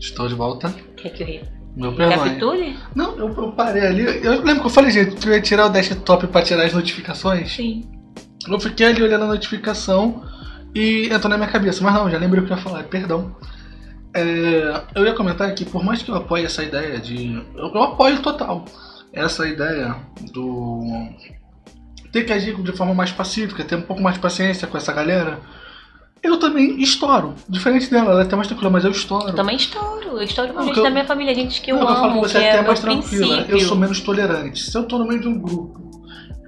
Estou 0.00 0.28
de 0.28 0.34
volta. 0.34 0.74
Quer 0.96 1.10
que 1.10 1.22
eu 1.22 1.26
ria? 1.26 1.52
Meu 1.76 1.92
perdão. 1.94 2.18
Capitule? 2.18 2.76
Não, 2.94 3.16
eu, 3.16 3.28
eu 3.28 3.52
parei 3.52 3.86
ali. 3.86 4.24
Eu 4.24 4.42
lembro 4.42 4.60
que 4.60 4.66
eu 4.66 4.70
falei, 4.70 4.90
gente, 4.90 5.16
que 5.16 5.28
eu 5.28 5.32
ia 5.32 5.40
tirar 5.40 5.66
o 5.66 5.70
desktop 5.70 6.26
pra 6.28 6.42
tirar 6.42 6.64
as 6.64 6.72
notificações. 6.72 7.52
Sim. 7.52 7.84
Eu 8.48 8.60
fiquei 8.60 8.86
ali 8.86 9.02
olhando 9.02 9.24
a 9.24 9.28
notificação 9.28 10.22
e 10.74 11.08
entrou 11.12 11.28
na 11.28 11.36
minha 11.36 11.50
cabeça. 11.50 11.82
Mas 11.82 11.94
não, 11.94 12.10
já 12.10 12.18
lembrei 12.18 12.42
o 12.42 12.46
que 12.46 12.52
eu 12.52 12.56
ia 12.56 12.62
falar, 12.62 12.84
perdão. 12.84 13.34
É, 14.14 14.82
eu 14.94 15.04
ia 15.04 15.14
comentar 15.14 15.52
que 15.54 15.64
por 15.64 15.82
mais 15.84 16.02
que 16.02 16.10
eu 16.10 16.14
apoie 16.14 16.44
essa 16.44 16.62
ideia 16.62 16.98
de. 16.98 17.34
Eu, 17.56 17.74
eu 17.74 17.82
apoio 17.82 18.22
total 18.22 18.64
essa 19.14 19.46
ideia 19.48 19.96
do. 20.32 21.08
Ter 22.14 22.22
que 22.24 22.32
agir 22.32 22.54
de 22.62 22.70
forma 22.72 22.94
mais 22.94 23.10
pacífica, 23.10 23.64
ter 23.64 23.74
um 23.74 23.82
pouco 23.82 24.00
mais 24.00 24.14
de 24.14 24.20
paciência 24.22 24.68
com 24.68 24.76
essa 24.78 24.92
galera. 24.92 25.40
Eu 26.22 26.38
também 26.38 26.80
estouro. 26.80 27.34
Diferente 27.48 27.90
dela, 27.90 28.12
ela 28.12 28.20
é 28.20 28.24
até 28.24 28.36
mais 28.36 28.46
tranquila, 28.46 28.70
mas 28.70 28.84
eu 28.84 28.92
estouro. 28.92 29.28
Eu 29.28 29.34
também 29.34 29.56
estouro. 29.56 30.10
Eu 30.10 30.22
estouro 30.22 30.52
com 30.52 30.60
Não, 30.60 30.66
gente 30.68 30.76
eu- 30.78 30.84
da 30.84 30.90
minha 30.90 31.04
família, 31.04 31.34
gente 31.34 31.60
que 31.60 31.72
eu 31.72 31.76
Não, 31.76 31.82
eu 31.82 31.88
amo, 31.88 31.98
falo 31.98 32.12
que 32.22 32.28
você 32.28 32.38
é 32.38 32.42
é 32.44 32.52
até 32.52 32.66
mais 32.66 32.78
tranquila. 32.80 33.26
princípio. 33.36 33.54
Eu 33.56 33.60
sou 33.60 33.76
menos 33.76 34.00
tolerante. 34.00 34.62
Se 34.70 34.78
eu 34.78 34.84
tô 34.84 34.96
no 34.98 35.06
meio 35.08 35.20
de 35.20 35.26
um 35.28 35.38
grupo, 35.38 36.00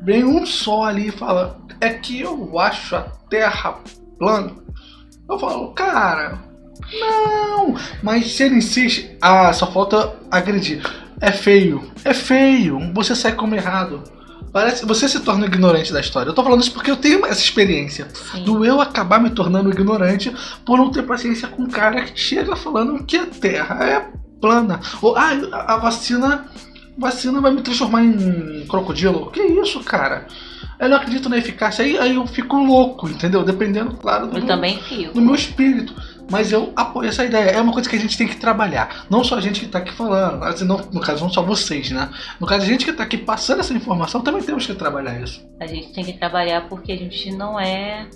vem 0.02 0.24
um 0.24 0.46
só 0.46 0.84
ali 0.84 1.08
e 1.08 1.12
fala, 1.12 1.58
é 1.80 1.90
que 1.90 2.20
eu 2.20 2.58
acho 2.60 2.94
a 2.94 3.00
Terra 3.28 3.80
plana. 4.18 4.52
Eu 5.28 5.38
falo, 5.38 5.72
cara, 5.72 6.38
não. 7.00 7.74
Mas 8.04 8.32
se 8.32 8.44
ele 8.44 8.54
insiste, 8.56 9.16
ah, 9.20 9.52
só 9.52 9.66
falta 9.70 10.14
agredir. 10.30 10.80
É 11.20 11.32
feio, 11.32 11.90
é 12.04 12.14
feio. 12.14 12.78
Você 12.94 13.14
sai 13.16 13.32
como 13.32 13.54
errado. 13.56 14.04
Parece, 14.52 14.86
você 14.86 15.08
se 15.08 15.20
torna 15.20 15.46
ignorante 15.46 15.92
da 15.92 16.00
história. 16.00 16.30
Eu 16.30 16.34
tô 16.34 16.42
falando 16.42 16.60
isso 16.62 16.72
porque 16.72 16.90
eu 16.90 16.96
tenho 16.96 17.24
essa 17.26 17.40
experiência 17.40 18.08
Sim. 18.32 18.44
do 18.44 18.64
eu 18.64 18.80
acabar 18.80 19.20
me 19.20 19.30
tornando 19.30 19.70
ignorante 19.70 20.34
por 20.64 20.78
não 20.78 20.90
ter 20.90 21.02
paciência 21.02 21.48
com 21.48 21.62
um 21.62 21.68
cara 21.68 22.04
que 22.04 22.18
chega 22.18 22.56
falando 22.56 23.04
que 23.04 23.16
a 23.16 23.26
Terra 23.26 23.84
é 23.84 24.10
plana. 24.40 24.80
Ou, 25.02 25.16
ah, 25.16 25.30
a 25.52 25.76
vacina, 25.76 26.46
vacina 26.96 27.40
vai 27.40 27.52
me 27.52 27.62
transformar 27.62 28.02
em 28.02 28.66
crocodilo. 28.66 29.30
Que 29.30 29.42
isso, 29.42 29.80
cara? 29.80 30.26
Eu 30.78 30.88
não 30.88 30.96
acredito 30.96 31.28
na 31.28 31.38
eficácia. 31.38 31.84
Aí, 31.84 31.98
aí 31.98 32.14
eu 32.14 32.26
fico 32.26 32.56
louco, 32.56 33.08
entendeu? 33.08 33.42
Dependendo, 33.42 33.96
claro, 33.96 34.26
do, 34.26 34.36
Eu 34.36 34.40
meu, 34.40 34.46
também 34.46 34.78
fico. 34.82 35.14
do 35.14 35.22
meu 35.22 35.34
espírito. 35.34 35.94
Mas 36.30 36.50
eu 36.52 36.72
apoio 36.74 37.08
essa 37.08 37.24
ideia. 37.24 37.50
É 37.50 37.60
uma 37.60 37.72
coisa 37.72 37.88
que 37.88 37.96
a 37.96 37.98
gente 38.00 38.16
tem 38.18 38.26
que 38.26 38.36
trabalhar. 38.36 39.06
Não 39.08 39.22
só 39.22 39.36
a 39.36 39.40
gente 39.40 39.60
que 39.60 39.68
tá 39.68 39.78
aqui 39.78 39.92
falando. 39.92 40.40
não- 40.64 40.80
no 40.92 41.00
caso, 41.00 41.22
não 41.22 41.30
só 41.30 41.42
vocês, 41.42 41.90
né? 41.90 42.10
No 42.40 42.46
caso, 42.46 42.64
a 42.64 42.66
gente 42.66 42.84
que 42.84 42.92
tá 42.92 43.02
aqui 43.04 43.16
passando 43.16 43.60
essa 43.60 43.72
informação, 43.72 44.20
também 44.20 44.42
temos 44.42 44.66
que 44.66 44.74
trabalhar 44.74 45.20
isso. 45.20 45.46
A 45.60 45.66
gente 45.66 45.92
tem 45.92 46.04
que 46.04 46.14
trabalhar 46.14 46.68
porque 46.68 46.90
a 46.92 46.96
gente 46.96 47.30
não 47.32 47.58
é 47.58 48.08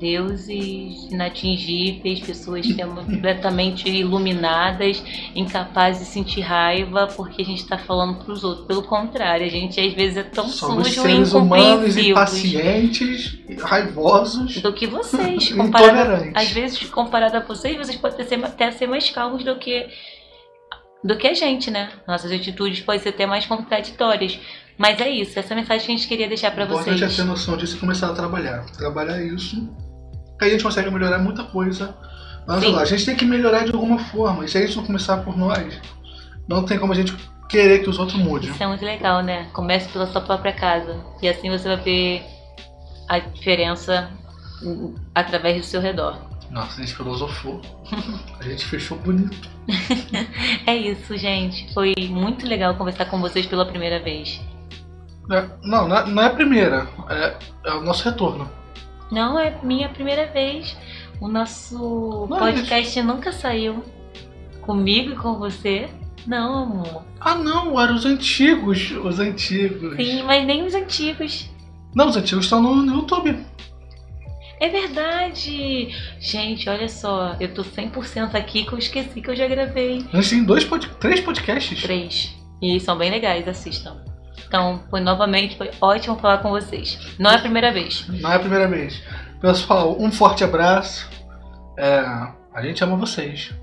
deuses 0.00 1.10
inatingíveis, 1.12 2.20
pessoas 2.20 2.66
completamente 2.72 3.88
iluminadas, 3.88 5.02
incapazes 5.34 6.06
de 6.06 6.12
sentir 6.12 6.40
raiva 6.40 7.06
porque 7.08 7.42
a 7.42 7.44
gente 7.44 7.66
tá 7.68 7.76
falando 7.76 8.24
pros 8.24 8.42
outros. 8.42 8.66
Pelo 8.66 8.82
contrário, 8.82 9.46
a 9.46 9.50
gente 9.50 9.78
às 9.78 9.92
vezes 9.92 10.16
é 10.16 10.22
tão 10.22 10.48
Somos 10.48 10.88
sujo 10.88 11.00
e 11.00 11.02
seres 11.02 11.32
humanos 11.34 11.96
incompreensível 11.96 12.10
impacientes, 12.12 13.38
raivosos. 13.60 14.60
do 14.62 14.72
que 14.72 14.86
vocês. 14.86 15.52
Comparado, 15.52 15.90
Intolerantes. 16.00 16.32
às 16.42 16.50
vezes, 16.50 16.90
comparado 16.90 17.36
a 17.36 17.40
vocês, 17.40 17.76
vocês 17.76 17.96
podem 17.98 18.26
ser, 18.26 18.42
até 18.44 18.70
ser 18.70 18.86
mais 18.86 19.10
calmos 19.10 19.44
do 19.44 19.56
que 19.56 19.86
do 21.02 21.16
que 21.16 21.26
a 21.26 21.34
gente, 21.34 21.70
né? 21.70 21.88
Nossas 22.06 22.30
atitudes 22.30 22.80
podem 22.80 23.00
ser 23.00 23.08
até 23.10 23.26
mais 23.26 23.46
contraditórias. 23.46 24.38
Mas 24.76 24.98
é 25.00 25.10
isso, 25.10 25.38
essa 25.38 25.54
mensagem 25.54 25.84
que 25.86 25.92
a 25.92 25.96
gente 25.96 26.08
queria 26.08 26.26
deixar 26.28 26.50
pra 26.52 26.64
O 26.64 26.66
importante 26.66 27.02
é 27.02 27.06
vocês. 27.06 27.16
ter 27.16 27.24
noção 27.24 27.56
disso 27.56 27.76
e 27.76 27.78
começar 27.80 28.08
a 28.08 28.14
trabalhar. 28.14 28.64
Trabalhar 28.76 29.22
isso, 29.22 29.68
que 30.40 30.44
a 30.46 30.50
gente 30.50 30.64
consegue 30.64 30.90
melhorar 30.90 31.18
muita 31.18 31.44
coisa. 31.44 31.94
Mas 32.46 32.64
lá, 32.64 32.80
a 32.80 32.84
gente 32.84 33.04
tem 33.04 33.14
que 33.14 33.24
melhorar 33.24 33.64
de 33.64 33.72
alguma 33.72 33.98
forma. 33.98 34.44
E 34.44 34.48
se 34.48 34.56
a 34.56 34.62
gente 34.62 34.76
não 34.76 34.84
começar 34.84 35.18
por 35.18 35.36
nós, 35.36 35.78
não 36.48 36.64
tem 36.64 36.78
como 36.78 36.92
a 36.92 36.96
gente 36.96 37.14
querer 37.48 37.80
que 37.80 37.90
os 37.90 37.98
outros 37.98 38.18
mudem. 38.18 38.50
Isso 38.50 38.62
é 38.62 38.66
muito 38.66 38.84
legal, 38.84 39.22
né? 39.22 39.48
Comece 39.52 39.88
pela 39.90 40.06
sua 40.06 40.20
própria 40.20 40.52
casa. 40.52 40.98
E 41.22 41.28
assim 41.28 41.50
você 41.50 41.68
vai 41.68 41.76
ver 41.76 42.22
a 43.08 43.18
diferença 43.18 44.10
através 45.14 45.58
do 45.58 45.62
seu 45.62 45.80
redor. 45.80 46.18
Nossa, 46.50 46.80
a 46.80 46.84
gente 46.84 46.96
filosofou. 46.96 47.60
A 48.40 48.44
gente 48.44 48.64
fechou 48.64 48.96
bonito. 48.98 49.48
É 50.66 50.76
isso, 50.76 51.16
gente. 51.16 51.72
Foi 51.72 51.94
muito 52.08 52.46
legal 52.46 52.74
conversar 52.76 53.06
com 53.06 53.20
vocês 53.20 53.46
pela 53.46 53.66
primeira 53.66 53.98
vez. 54.02 54.40
É, 55.30 55.44
não, 55.62 55.88
não 55.88 55.96
é, 55.96 56.06
não 56.06 56.22
é 56.22 56.26
a 56.26 56.30
primeira. 56.30 56.88
É, 57.08 57.36
é 57.64 57.74
o 57.74 57.82
nosso 57.82 58.04
retorno. 58.04 58.50
Não 59.10 59.38
é 59.38 59.58
minha 59.62 59.88
primeira 59.88 60.26
vez. 60.26 60.76
O 61.20 61.28
nosso 61.28 62.26
Não, 62.28 62.38
podcast 62.38 63.02
nunca 63.02 63.32
saiu 63.32 63.84
comigo 64.62 65.12
e 65.12 65.16
com 65.16 65.34
você. 65.38 65.88
Não, 66.26 66.62
amor. 66.62 67.04
Ah 67.20 67.34
não, 67.34 67.80
eram 67.80 67.94
os 67.94 68.04
antigos. 68.04 68.90
Os 68.92 69.18
antigos. 69.18 69.96
Sim, 69.96 70.22
mas 70.22 70.46
nem 70.46 70.64
os 70.64 70.74
antigos. 70.74 71.50
Não, 71.94 72.08
os 72.08 72.16
antigos 72.16 72.44
estão 72.44 72.62
no, 72.62 72.76
no 72.76 72.94
YouTube. 72.96 73.36
É 74.60 74.68
verdade! 74.68 75.88
Gente, 76.20 76.68
olha 76.68 76.86
só, 76.86 77.34
eu 77.40 77.52
tô 77.54 77.64
100% 77.64 78.34
aqui 78.34 78.64
que 78.64 78.72
eu 78.72 78.78
esqueci 78.78 79.22
que 79.22 79.30
eu 79.30 79.34
já 79.34 79.48
gravei. 79.48 80.04
A 80.12 80.20
gente 80.20 80.30
tem 80.30 80.44
dois 80.44 80.64
pod 80.64 80.86
três 81.00 81.20
podcasts. 81.20 81.80
Três. 81.80 82.36
E 82.60 82.78
são 82.78 82.96
bem 82.98 83.10
legais, 83.10 83.48
assistam. 83.48 83.96
Então, 84.50 84.82
foi 84.90 84.98
novamente, 84.98 85.56
foi 85.56 85.70
ótimo 85.80 86.18
falar 86.18 86.38
com 86.38 86.50
vocês. 86.50 86.98
Não 87.20 87.30
é 87.30 87.36
a 87.36 87.38
primeira 87.38 87.72
vez. 87.72 88.04
Não 88.08 88.32
é 88.32 88.34
a 88.34 88.40
primeira 88.40 88.66
vez. 88.66 89.00
Pessoal, 89.40 89.96
um 89.96 90.10
forte 90.10 90.42
abraço. 90.42 91.08
É, 91.78 92.00
a 92.52 92.60
gente 92.60 92.82
ama 92.82 92.96
vocês. 92.96 93.54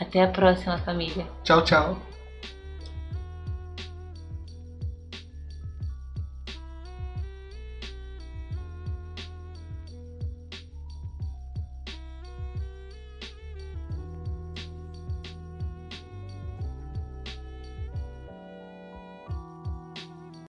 Até 0.00 0.24
a 0.24 0.26
próxima, 0.26 0.76
família. 0.78 1.24
Tchau, 1.44 1.62
tchau. 1.62 1.96